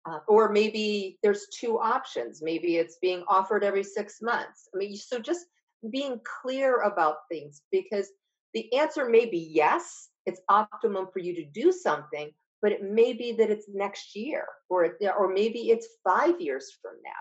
Uh, 0.08 0.20
or 0.28 0.52
maybe 0.52 1.18
there's 1.24 1.48
two 1.48 1.80
options. 1.80 2.42
Maybe 2.42 2.78
it's 2.78 2.98
being 3.02 3.24
offered 3.28 3.64
every 3.64 3.84
six 3.84 4.22
months. 4.22 4.70
I 4.74 4.78
mean, 4.78 4.96
so 4.96 5.20
just 5.20 5.46
being 5.90 6.20
clear 6.42 6.82
about 6.82 7.18
things 7.30 7.62
because 7.72 8.10
the 8.54 8.72
answer 8.78 9.10
may 9.10 9.26
be 9.26 9.50
yes, 9.52 10.10
it's 10.26 10.42
optimum 10.48 11.08
for 11.12 11.20
you 11.20 11.34
to 11.36 11.46
do 11.46 11.72
something, 11.72 12.32
but 12.62 12.72
it 12.72 12.84
may 12.84 13.14
be 13.14 13.32
that 13.34 13.50
it's 13.50 13.68
next 13.72 14.16
year, 14.16 14.46
or 14.70 14.98
or 15.18 15.32
maybe 15.32 15.70
it's 15.70 15.88
five 16.04 16.40
years 16.40 16.72
from 16.82 16.94
now. 17.04 17.12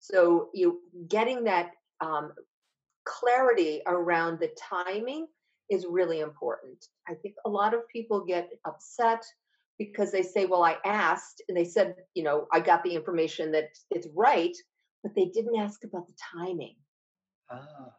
So 0.00 0.50
you 0.54 0.80
getting 1.08 1.44
that 1.44 1.72
um, 2.00 2.32
clarity 3.10 3.82
around 3.86 4.38
the 4.38 4.50
timing 4.58 5.26
is 5.70 5.86
really 5.86 6.20
important. 6.20 6.84
I 7.08 7.14
think 7.14 7.34
a 7.44 7.50
lot 7.50 7.74
of 7.74 7.88
people 7.88 8.24
get 8.24 8.50
upset 8.64 9.24
because 9.78 10.12
they 10.12 10.22
say, 10.22 10.46
Well, 10.46 10.62
I 10.62 10.76
asked, 10.84 11.42
and 11.48 11.56
they 11.56 11.64
said, 11.64 11.96
You 12.14 12.22
know, 12.22 12.46
I 12.52 12.60
got 12.60 12.82
the 12.84 12.94
information 12.94 13.52
that 13.52 13.70
it's 13.90 14.08
right, 14.14 14.56
but 15.02 15.14
they 15.14 15.26
didn't 15.26 15.58
ask 15.58 15.84
about 15.84 16.06
the 16.06 16.14
timing. 16.34 16.76
Ah. 17.50 17.92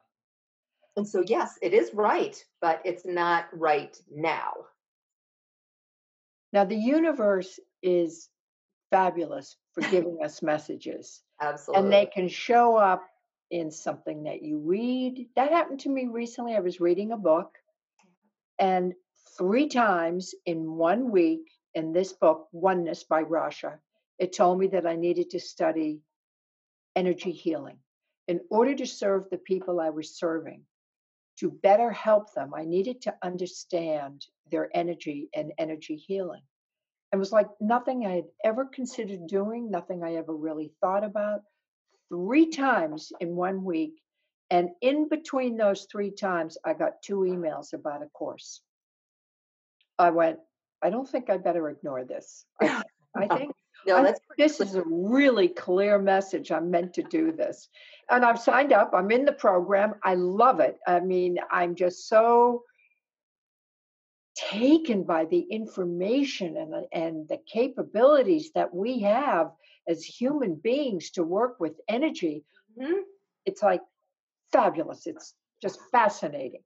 And 0.98 1.08
so, 1.08 1.24
yes, 1.26 1.58
it 1.62 1.74
is 1.74 1.94
right, 1.94 2.36
but 2.62 2.82
it's 2.84 3.06
not 3.06 3.46
right 3.54 3.98
now. 4.14 4.52
Now, 6.54 6.66
the 6.66 6.76
universe 6.76 7.60
is 7.82 8.28
fabulous 8.90 9.56
for 9.74 9.82
giving 9.82 10.20
us 10.24 10.42
messages, 10.42 11.22
Absolutely. 11.42 11.84
and 11.84 11.94
they 11.94 12.06
can 12.06 12.28
show 12.28 12.76
up 12.76 13.04
in 13.52 13.70
something 13.70 14.24
that 14.24 14.42
you 14.42 14.58
read. 14.60 15.28
That 15.36 15.52
happened 15.52 15.82
to 15.82 15.90
me 15.90 16.08
recently. 16.08 16.56
I 16.56 16.62
was 16.62 16.80
reading 16.80 17.12
a 17.12 17.18
book, 17.18 17.54
and 18.58 18.94
three 19.38 19.68
times 19.68 20.34
in 20.46 20.72
one 20.76 21.12
week 21.12 21.52
in 21.76 21.94
this 21.94 22.14
book, 22.14 22.48
Oneness 22.52 23.04
by 23.04 23.24
Rasha, 23.24 23.78
it 24.18 24.34
told 24.34 24.60
me 24.60 24.68
that 24.68 24.88
I 24.88 24.96
needed 24.96 25.32
to 25.32 25.40
study 25.40 26.00
energy 26.96 27.32
healing. 27.32 27.78
In 28.28 28.42
order 28.50 28.76
to 28.76 28.86
serve 28.86 29.30
the 29.30 29.38
people 29.38 29.80
I 29.80 29.90
was 29.90 30.18
serving, 30.18 30.64
to 31.40 31.52
better 31.52 31.92
help 31.92 32.34
them, 32.34 32.54
I 32.54 32.66
needed 32.66 33.02
to 33.02 33.16
understand 33.24 34.26
their 34.50 34.70
energy 34.74 35.30
and 35.34 35.54
energy 35.58 35.96
healing. 35.96 36.44
It 37.12 37.18
was 37.18 37.32
like 37.32 37.48
nothing 37.60 38.06
I 38.06 38.12
had 38.12 38.28
ever 38.44 38.66
considered 38.66 39.28
doing, 39.28 39.70
nothing 39.70 40.04
I 40.04 40.16
ever 40.16 40.34
really 40.34 40.72
thought 40.80 41.04
about. 41.04 41.42
Three 42.12 42.50
times 42.50 43.12
in 43.20 43.36
one 43.36 43.64
week. 43.64 44.02
And 44.50 44.70
in 44.82 45.08
between 45.08 45.56
those 45.56 45.88
three 45.90 46.12
times, 46.12 46.58
I 46.66 46.74
got 46.74 47.02
two 47.02 47.20
emails 47.20 47.72
about 47.74 48.04
a 48.04 48.08
course. 48.08 48.62
I 49.98 50.10
went, 50.10 50.40
I 50.84 50.90
don't 50.90 51.08
think 51.08 51.30
I 51.30 51.38
better 51.38 51.70
ignore 51.70 52.04
this. 52.04 52.46
I, 52.62 52.84
I 53.16 53.28
think 53.38 53.54
no, 53.88 53.98
I 53.98 54.14
this 54.38 54.60
is 54.60 54.76
a 54.76 54.84
really 54.86 55.48
clear 55.48 55.98
message. 55.98 56.52
I'm 56.52 56.70
meant 56.70 56.94
to 56.96 57.04
do 57.04 57.32
this. 57.32 57.70
And 58.10 58.24
I've 58.24 58.40
signed 58.40 58.74
up. 58.74 58.92
I'm 58.94 59.10
in 59.12 59.26
the 59.26 59.32
program. 59.32 59.96
I 60.04 60.16
love 60.16 60.60
it. 60.60 60.78
I 60.86 61.00
mean, 61.00 61.38
I'm 61.50 61.76
just 61.76 62.08
so 62.08 62.64
taken 64.36 65.04
by 65.04 65.26
the 65.26 65.40
information 65.40 66.58
and 66.58 66.74
and 66.92 67.28
the 67.28 67.40
capabilities 67.52 68.52
that 68.56 68.74
we 68.74 69.00
have 69.00 69.52
as 69.88 70.04
human 70.04 70.56
beings 70.56 71.12
to 71.12 71.24
work 71.24 71.60
with 71.60 71.80
energy. 71.88 72.46
Mhm. 72.78 73.04
It's 73.46 73.62
like 73.64 73.82
fabulous. 74.52 75.08
It's 75.08 75.36
just 75.62 75.80
fascinating. 75.92 76.64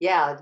yeah. 0.00 0.38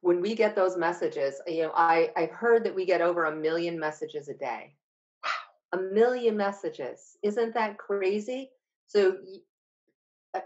When 0.00 0.20
we 0.20 0.34
get 0.34 0.54
those 0.54 0.76
messages, 0.76 1.40
you 1.46 1.62
know, 1.64 1.72
I 1.74 2.10
I've 2.16 2.30
heard 2.30 2.64
that 2.64 2.74
we 2.74 2.84
get 2.86 3.00
over 3.00 3.24
a 3.24 3.34
million 3.36 3.78
messages 3.78 4.28
a 4.28 4.34
day. 4.34 4.76
Wow, 5.24 5.30
A 5.72 5.78
million 5.78 6.36
messages. 6.36 7.16
Isn't 7.22 7.54
that 7.54 7.78
crazy? 7.78 8.50
So 8.86 9.16
uh, 10.34 10.40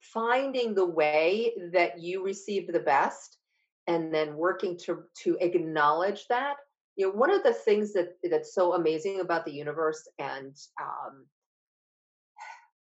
finding 0.00 0.74
the 0.74 0.86
way 0.86 1.52
that 1.72 1.98
you 2.00 2.24
received 2.24 2.72
the 2.72 2.80
best 2.80 3.38
and 3.86 4.12
then 4.14 4.36
working 4.36 4.76
to 4.78 5.04
to 5.24 5.36
acknowledge 5.40 6.26
that 6.28 6.56
you 6.96 7.06
know 7.06 7.12
one 7.12 7.30
of 7.30 7.42
the 7.42 7.52
things 7.52 7.92
that 7.92 8.16
that's 8.30 8.54
so 8.54 8.74
amazing 8.74 9.20
about 9.20 9.44
the 9.44 9.52
universe 9.52 10.08
and 10.18 10.56
um, 10.80 11.26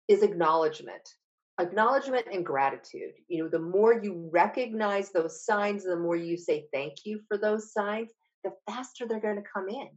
is 0.08 0.23
acknowledgement 0.23 1.08
acknowledgement 1.60 2.25
and 2.31 2.45
gratitude. 2.45 3.13
You 3.27 3.43
know 3.43 3.49
the 3.49 3.60
more 3.60 4.01
you 4.01 4.29
recognize 4.31 5.12
those 5.12 5.45
signs 5.45 5.84
the 5.84 5.95
more 5.95 6.15
you 6.15 6.38
say 6.38 6.65
thank 6.73 7.05
you 7.05 7.21
for 7.27 7.38
those 7.38 7.71
signs 7.71 8.12
the 8.43 8.51
faster 8.67 9.08
they're 9.08 9.19
going 9.19 9.38
to 9.38 9.49
come 9.51 9.67
in. 9.69 9.89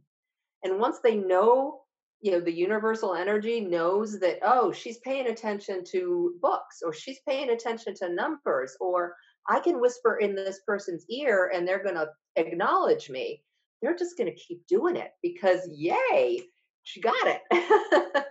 And 0.63 0.79
once 0.79 0.99
they 1.03 1.15
know 1.15 1.81
you 2.21 2.31
know 2.31 2.41
the 2.41 2.51
universal 2.51 3.15
energy 3.15 3.61
knows 3.61 4.19
that 4.19 4.39
oh 4.41 4.71
she's 4.71 4.97
paying 4.99 5.27
attention 5.27 5.83
to 5.85 6.33
books 6.41 6.81
or 6.83 6.93
she's 6.93 7.19
paying 7.27 7.51
attention 7.51 7.93
to 7.95 8.13
numbers 8.13 8.75
or 8.81 9.15
i 9.47 9.57
can 9.61 9.79
whisper 9.79 10.17
in 10.17 10.35
this 10.35 10.59
person's 10.67 11.05
ear 11.09 11.49
and 11.53 11.65
they're 11.65 11.81
going 11.81 11.95
to 11.95 12.09
acknowledge 12.35 13.09
me 13.09 13.41
they're 13.81 13.95
just 13.95 14.17
going 14.17 14.29
to 14.29 14.39
keep 14.39 14.65
doing 14.67 14.95
it 14.95 15.11
because 15.21 15.67
yay 15.71 16.41
she 16.83 17.01
got 17.01 17.27
it. 17.27 17.41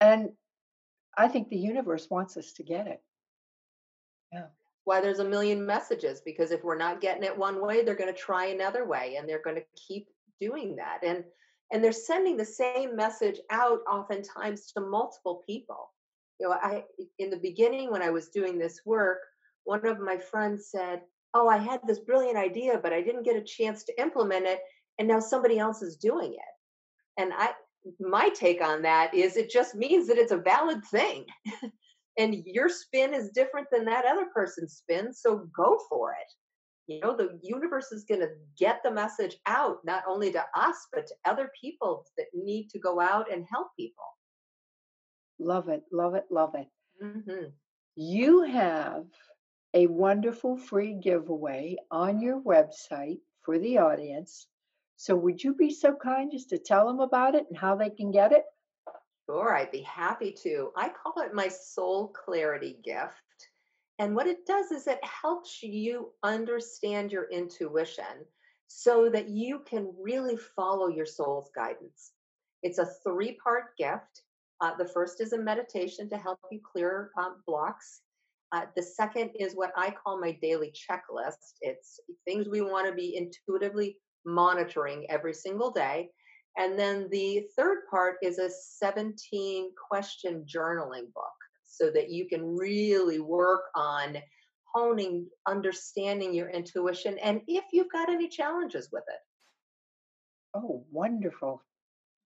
And 0.00 0.30
i 1.16 1.28
think 1.28 1.48
the 1.48 1.56
universe 1.56 2.08
wants 2.10 2.36
us 2.36 2.52
to 2.52 2.62
get 2.62 2.86
it. 2.86 3.02
Yeah. 4.32 4.48
Why 4.84 5.00
there's 5.00 5.20
a 5.20 5.24
million 5.24 5.64
messages 5.64 6.20
because 6.20 6.50
if 6.50 6.62
we're 6.62 6.76
not 6.76 7.00
getting 7.00 7.24
it 7.24 7.36
one 7.36 7.62
way 7.62 7.82
they're 7.82 7.94
going 7.94 8.12
to 8.12 8.20
try 8.20 8.46
another 8.46 8.86
way 8.86 9.16
and 9.16 9.28
they're 9.28 9.42
going 9.42 9.56
to 9.56 9.64
keep 9.74 10.08
doing 10.40 10.76
that 10.76 10.98
and 11.02 11.24
and 11.72 11.82
they're 11.82 11.92
sending 11.92 12.36
the 12.36 12.44
same 12.44 12.94
message 12.94 13.40
out 13.50 13.80
oftentimes 13.90 14.70
to 14.72 14.80
multiple 14.80 15.42
people. 15.46 15.90
You 16.38 16.48
know 16.48 16.54
i 16.62 16.84
in 17.18 17.30
the 17.30 17.38
beginning 17.38 17.90
when 17.90 18.02
i 18.02 18.10
was 18.10 18.28
doing 18.28 18.58
this 18.58 18.82
work 18.84 19.20
one 19.64 19.86
of 19.86 19.98
my 19.98 20.18
friends 20.18 20.68
said 20.70 21.00
oh 21.34 21.48
i 21.48 21.56
had 21.56 21.80
this 21.86 22.00
brilliant 22.00 22.36
idea 22.36 22.78
but 22.82 22.92
i 22.92 23.00
didn't 23.00 23.24
get 23.24 23.36
a 23.36 23.42
chance 23.42 23.84
to 23.84 24.00
implement 24.00 24.46
it 24.46 24.60
and 24.98 25.08
now 25.08 25.20
somebody 25.20 25.58
else 25.58 25.82
is 25.82 25.96
doing 25.96 26.32
it. 26.32 27.20
And 27.20 27.32
i 27.36 27.50
my 28.00 28.28
take 28.30 28.60
on 28.60 28.82
that 28.82 29.14
is 29.14 29.36
it 29.36 29.48
just 29.48 29.76
means 29.76 30.08
that 30.08 30.18
it's 30.18 30.32
a 30.32 30.38
valid 30.38 30.84
thing. 30.86 31.24
And 32.18 32.34
your 32.46 32.70
spin 32.70 33.12
is 33.12 33.28
different 33.28 33.66
than 33.70 33.84
that 33.84 34.06
other 34.06 34.24
person's 34.34 34.78
spin 34.78 35.12
so 35.12 35.46
go 35.54 35.78
for 35.86 36.12
it. 36.12 36.32
You 36.86 37.00
know 37.00 37.14
the 37.14 37.38
universe 37.42 37.92
is 37.92 38.04
going 38.04 38.22
to 38.22 38.30
get 38.58 38.80
the 38.82 38.90
message 38.90 39.36
out 39.44 39.80
not 39.84 40.02
only 40.08 40.32
to 40.32 40.42
us 40.56 40.76
but 40.94 41.06
to 41.08 41.14
other 41.26 41.50
people 41.60 42.06
that 42.16 42.28
need 42.32 42.70
to 42.70 42.78
go 42.78 43.00
out 43.00 43.30
and 43.30 43.44
help 43.52 43.68
people. 43.78 44.04
Love 45.38 45.68
it 45.68 45.82
love 45.92 46.14
it 46.14 46.24
love 46.30 46.54
it. 46.54 46.68
Mm-hmm. 47.04 47.50
you 47.96 48.40
have 48.44 49.04
a 49.76 49.86
wonderful 49.86 50.56
free 50.56 50.94
giveaway 50.94 51.76
on 51.92 52.20
your 52.20 52.40
website 52.40 53.20
for 53.42 53.58
the 53.58 53.78
audience 53.78 54.48
so 54.96 55.14
would 55.14 55.42
you 55.42 55.54
be 55.54 55.70
so 55.70 55.94
kind 55.94 56.32
just 56.32 56.48
to 56.48 56.58
tell 56.58 56.86
them 56.86 57.00
about 57.00 57.34
it 57.36 57.46
and 57.48 57.56
how 57.56 57.76
they 57.76 57.90
can 57.90 58.10
get 58.10 58.32
it 58.32 58.44
sure 59.26 59.54
i'd 59.54 59.70
be 59.70 59.82
happy 59.82 60.32
to 60.32 60.70
i 60.76 60.88
call 60.88 61.22
it 61.22 61.32
my 61.32 61.46
soul 61.46 62.08
clarity 62.08 62.76
gift 62.82 63.14
and 63.98 64.14
what 64.14 64.26
it 64.26 64.46
does 64.46 64.70
is 64.72 64.86
it 64.86 65.02
helps 65.02 65.62
you 65.62 66.10
understand 66.22 67.10
your 67.10 67.28
intuition 67.30 68.26
so 68.68 69.08
that 69.08 69.28
you 69.28 69.60
can 69.60 69.92
really 69.98 70.36
follow 70.36 70.88
your 70.88 71.06
soul's 71.06 71.50
guidance. 71.54 72.12
It's 72.62 72.78
a 72.78 72.90
three 73.04 73.38
part 73.42 73.76
gift. 73.78 74.22
Uh, 74.60 74.74
the 74.76 74.88
first 74.88 75.20
is 75.20 75.32
a 75.32 75.38
meditation 75.38 76.08
to 76.10 76.16
help 76.16 76.38
you 76.50 76.60
clear 76.60 77.10
um, 77.18 77.42
blocks. 77.46 78.02
Uh, 78.52 78.62
the 78.76 78.82
second 78.82 79.30
is 79.38 79.54
what 79.54 79.72
I 79.76 79.90
call 79.90 80.20
my 80.20 80.38
daily 80.40 80.72
checklist. 80.72 81.54
It's 81.60 82.00
things 82.24 82.48
we 82.48 82.60
want 82.60 82.88
to 82.88 82.94
be 82.94 83.16
intuitively 83.16 83.98
monitoring 84.24 85.06
every 85.08 85.34
single 85.34 85.70
day. 85.70 86.10
And 86.56 86.78
then 86.78 87.08
the 87.10 87.44
third 87.56 87.78
part 87.90 88.16
is 88.22 88.38
a 88.38 88.48
17 88.50 89.70
question 89.90 90.44
journaling 90.46 91.12
book 91.14 91.36
so 91.64 91.90
that 91.90 92.10
you 92.10 92.26
can 92.28 92.56
really 92.56 93.20
work 93.20 93.64
on 93.74 94.16
honing, 94.74 95.26
understanding 95.46 96.34
your 96.34 96.50
intuition, 96.50 97.18
and 97.18 97.40
if 97.46 97.64
you've 97.72 97.90
got 97.92 98.10
any 98.10 98.28
challenges 98.28 98.88
with 98.92 99.04
it. 99.08 99.20
Oh, 100.54 100.84
wonderful. 100.90 101.62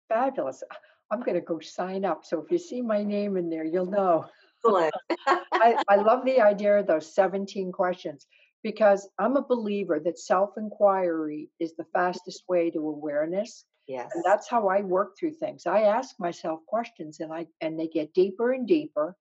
Fabulous. 0.08 0.62
I'm 1.10 1.20
going 1.20 1.34
to 1.34 1.40
go 1.40 1.60
sign 1.60 2.04
up. 2.04 2.24
So 2.24 2.40
if 2.40 2.50
you 2.50 2.58
see 2.58 2.82
my 2.82 3.02
name 3.02 3.36
in 3.36 3.48
there, 3.48 3.64
you'll 3.64 3.86
know. 3.86 4.26
Excellent. 4.64 4.94
I, 5.52 5.82
I 5.88 5.96
love 5.96 6.24
the 6.24 6.40
idea 6.40 6.78
of 6.78 6.86
those 6.86 7.14
17 7.14 7.72
questions 7.72 8.26
because 8.62 9.08
I'm 9.18 9.36
a 9.36 9.44
believer 9.44 10.00
that 10.00 10.18
self 10.18 10.50
inquiry 10.56 11.50
is 11.60 11.74
the 11.76 11.86
fastest 11.92 12.44
way 12.48 12.70
to 12.70 12.78
awareness. 12.78 13.64
Yes. 13.86 14.10
And 14.14 14.24
that's 14.24 14.48
how 14.48 14.68
I 14.68 14.80
work 14.80 15.16
through 15.18 15.34
things. 15.34 15.66
I 15.66 15.82
ask 15.82 16.16
myself 16.18 16.60
questions 16.66 17.20
and 17.20 17.32
I 17.32 17.46
and 17.60 17.78
they 17.78 17.86
get 17.86 18.14
deeper 18.14 18.52
and 18.52 18.66
deeper 18.66 19.16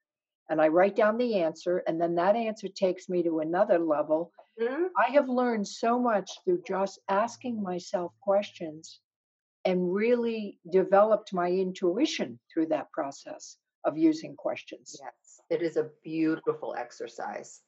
and 0.50 0.62
I 0.62 0.68
write 0.68 0.96
down 0.96 1.18
the 1.18 1.40
answer, 1.42 1.80
and 1.88 2.00
then 2.00 2.16
that 2.16 2.36
answer 2.36 2.68
takes 2.68 3.10
me 3.10 3.24
to 3.24 3.40
another 3.40 3.80
level. 3.80 4.32
Mm-hmm. 4.62 4.86
I 4.98 5.12
have 5.12 5.28
learned 5.28 5.68
so 5.68 6.00
much 6.00 6.30
through 6.44 6.62
just 6.68 7.00
asking 7.10 7.62
myself 7.62 8.12
questions 8.22 9.00
and 9.66 9.92
really 9.92 10.60
developed 10.72 11.34
my 11.34 11.50
intuition 11.50 12.40
through 12.54 12.68
that 12.68 12.92
process 12.92 13.58
of 13.86 13.98
using 13.98 14.36
questions. 14.36 15.00
Yes, 15.02 15.40
it 15.50 15.62
is 15.62 15.78
a 15.78 15.90
beautiful 16.04 16.76
exercise. 16.78 17.62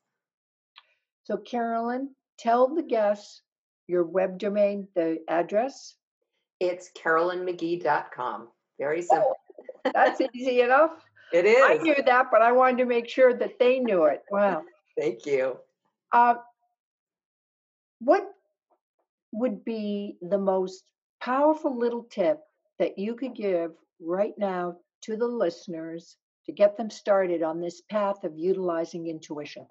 So, 1.23 1.37
Carolyn, 1.37 2.09
tell 2.37 2.73
the 2.73 2.83
guests 2.83 3.41
your 3.87 4.03
web 4.03 4.37
domain, 4.37 4.87
the 4.95 5.19
address. 5.27 5.95
It's 6.59 6.91
carolynmcgee.com. 6.97 8.47
Very 8.79 9.01
simple. 9.01 9.35
Oh, 9.85 9.91
that's 9.93 10.21
easy 10.33 10.61
enough. 10.61 10.91
It 11.33 11.45
is. 11.45 11.57
I 11.61 11.77
knew 11.77 11.95
that, 12.05 12.27
but 12.31 12.41
I 12.41 12.51
wanted 12.51 12.77
to 12.77 12.85
make 12.85 13.09
sure 13.09 13.33
that 13.33 13.59
they 13.59 13.79
knew 13.79 14.05
it. 14.05 14.21
Wow. 14.31 14.63
Thank 14.97 15.25
you. 15.25 15.57
Uh, 16.11 16.35
what 17.99 18.31
would 19.33 19.65
be 19.65 20.17
the 20.21 20.37
most 20.37 20.83
powerful 21.21 21.77
little 21.77 22.03
tip 22.03 22.39
that 22.79 22.97
you 22.97 23.15
could 23.15 23.35
give 23.35 23.71
right 23.99 24.33
now 24.37 24.77
to 25.07 25.17
the 25.17 25.27
listeners 25.27 26.17
to 26.45 26.51
get 26.51 26.77
them 26.77 26.89
started 26.89 27.41
on 27.41 27.61
this 27.61 27.81
path 27.81 28.23
of 28.23 28.37
utilizing 28.37 29.07
intuition? 29.07 29.65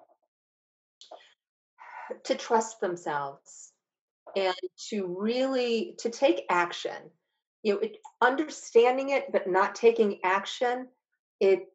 To 2.25 2.35
trust 2.35 2.81
themselves 2.81 3.71
and 4.35 4.55
to 4.89 5.15
really 5.19 5.95
to 5.99 6.09
take 6.09 6.45
action. 6.49 7.11
You 7.63 7.73
know, 7.73 7.79
it, 7.79 7.97
understanding 8.21 9.09
it 9.09 9.31
but 9.31 9.47
not 9.47 9.75
taking 9.75 10.19
action 10.23 10.87
it 11.39 11.67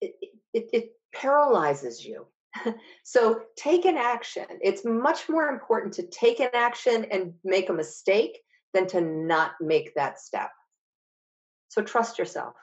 it, 0.00 0.14
it, 0.54 0.70
it 0.72 0.92
paralyzes 1.14 2.04
you. 2.04 2.26
so 3.02 3.42
take 3.56 3.84
an 3.84 3.96
action. 3.96 4.46
It's 4.62 4.84
much 4.84 5.28
more 5.28 5.48
important 5.48 5.94
to 5.94 6.06
take 6.06 6.40
an 6.40 6.50
action 6.54 7.06
and 7.10 7.34
make 7.44 7.68
a 7.68 7.72
mistake 7.72 8.38
than 8.72 8.86
to 8.88 9.00
not 9.00 9.52
make 9.60 9.94
that 9.94 10.20
step. 10.20 10.50
So 11.68 11.82
trust 11.82 12.18
yourself. 12.18 12.54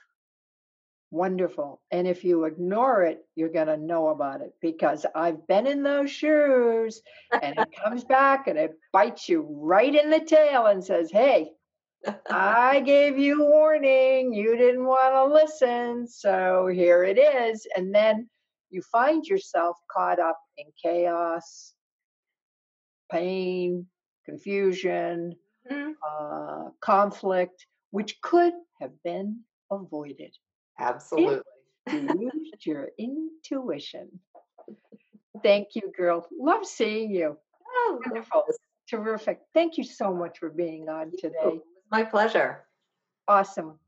Wonderful. 1.11 1.81
And 1.91 2.07
if 2.07 2.23
you 2.23 2.45
ignore 2.45 3.03
it, 3.03 3.25
you're 3.35 3.49
going 3.49 3.67
to 3.67 3.77
know 3.77 4.09
about 4.09 4.41
it 4.41 4.53
because 4.61 5.05
I've 5.15 5.47
been 5.47 5.67
in 5.67 5.83
those 5.83 6.11
shoes 6.11 7.01
and 7.41 7.57
it 7.57 7.69
comes 7.81 8.03
back 8.17 8.47
and 8.47 8.57
it 8.57 8.77
bites 8.91 9.29
you 9.29 9.47
right 9.49 9.93
in 9.93 10.09
the 10.09 10.19
tail 10.19 10.65
and 10.65 10.83
says, 10.83 11.11
Hey, 11.11 11.51
I 12.29 12.79
gave 12.85 13.17
you 13.17 13.43
warning. 13.43 14.33
You 14.33 14.57
didn't 14.57 14.85
want 14.85 15.13
to 15.13 15.33
listen. 15.33 16.07
So 16.07 16.67
here 16.67 17.03
it 17.03 17.17
is. 17.17 17.67
And 17.77 17.93
then 17.93 18.27
you 18.69 18.81
find 18.81 19.25
yourself 19.25 19.77
caught 19.89 20.19
up 20.19 20.39
in 20.57 20.65
chaos, 20.83 21.73
pain, 23.11 23.85
confusion, 24.25 25.35
mm-hmm. 25.71 25.91
uh, 26.05 26.71
conflict, 26.81 27.67
which 27.91 28.19
could 28.21 28.53
have 28.85 29.03
been 29.03 29.39
avoided. 29.71 30.35
Absolutely. 30.79 31.41
Used 31.91 32.65
your 32.65 32.89
intuition. 32.97 34.19
Thank 35.43 35.69
you, 35.75 35.91
girl. 35.95 36.27
Love 36.39 36.65
seeing 36.65 37.11
you. 37.11 37.37
Oh, 37.67 37.99
wonderful. 38.05 38.43
Terrific. 38.89 39.39
Thank 39.53 39.77
you 39.77 39.83
so 39.83 40.13
much 40.13 40.39
for 40.39 40.49
being 40.49 40.87
on 40.89 41.11
today. 41.17 41.59
My 41.91 42.03
pleasure. 42.03 42.65
Awesome. 43.27 43.79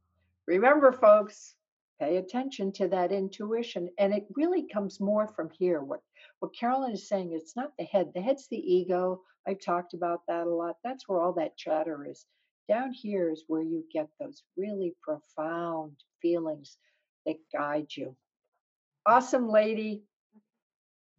Remember, 0.48 0.92
folks, 0.92 1.56
pay 2.00 2.18
attention 2.18 2.72
to 2.74 2.88
that 2.90 3.12
intuition. 3.12 3.90
And 4.00 4.14
it 4.14 4.28
really 4.36 4.68
comes 4.68 5.00
more 5.00 5.28
from 5.28 5.50
here. 5.58 5.82
What, 5.82 6.02
what 6.40 6.56
Carolyn 6.56 6.94
is 6.94 7.08
saying, 7.08 7.32
it's 7.34 7.56
not 7.56 7.72
the 7.78 7.86
head. 7.86 8.12
The 8.14 8.22
head's 8.22 8.48
the 8.50 8.58
ego. 8.58 9.22
I've 9.48 9.62
talked 9.62 9.94
about 9.94 10.22
that 10.28 10.48
a 10.48 10.50
lot. 10.50 10.78
That's 10.84 11.08
where 11.08 11.22
all 11.22 11.34
that 11.34 11.58
chatter 11.58 12.06
is. 12.10 12.26
Down 12.68 12.92
here 12.92 13.32
is 13.32 13.46
where 13.48 13.62
you 13.62 13.86
get 13.92 14.08
those 14.20 14.44
really 14.56 14.94
profound 15.02 15.94
feelings 16.22 16.78
that 17.26 17.38
guide 17.54 17.88
you. 17.96 18.16
Awesome, 19.06 19.50
lady. 19.50 20.04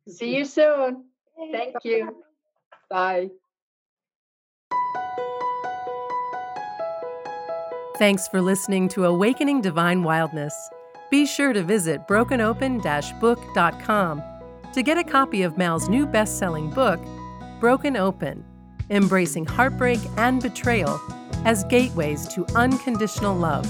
See 0.07 0.37
you 0.37 0.45
soon. 0.45 1.07
Thank 1.53 1.77
you. 1.85 2.23
Bye. 2.91 3.31
Thanks 7.99 8.29
for 8.29 8.41
listening 8.41 8.89
to 8.91 9.07
Awakening 9.07 9.61
Divine 9.61 10.05
Wildness. 10.05 10.55
Be 11.11 11.27
sure 11.27 11.53
to 11.53 11.63
visit 11.63 12.07
brokenopen-book.com 12.07 14.23
to 14.73 14.83
get 14.83 14.99
a 14.99 15.05
copy 15.05 15.43
of 15.43 15.57
Mal's 15.57 15.89
new 15.89 16.07
best-selling 16.07 16.71
book, 16.71 17.01
Broken 17.59 17.97
Open: 17.97 18.45
Embracing 18.91 19.47
Heartbreak 19.47 19.99
and 20.17 20.43
Betrayal 20.43 21.01
as 21.45 21.65
Gateways 21.65 22.27
to 22.29 22.47
Unconditional 22.55 23.37
Love. 23.37 23.67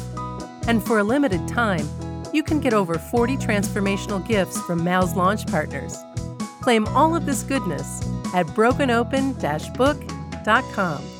And 0.69 0.83
for 0.83 0.99
a 0.99 1.05
limited 1.05 1.49
time, 1.49 1.89
you 2.33 2.43
can 2.43 2.61
get 2.61 2.75
over 2.75 2.99
40 2.99 3.37
transformational 3.37 4.27
gifts 4.27 4.61
from 4.63 4.83
Mal's 4.85 5.15
launch 5.15 5.47
partners. 5.47 5.97
Claim 6.61 6.87
all 6.89 7.15
of 7.17 7.25
this 7.27 7.43
goodness 7.43 8.03
at 8.35 8.47
brokenopen-book.com. 8.49 11.18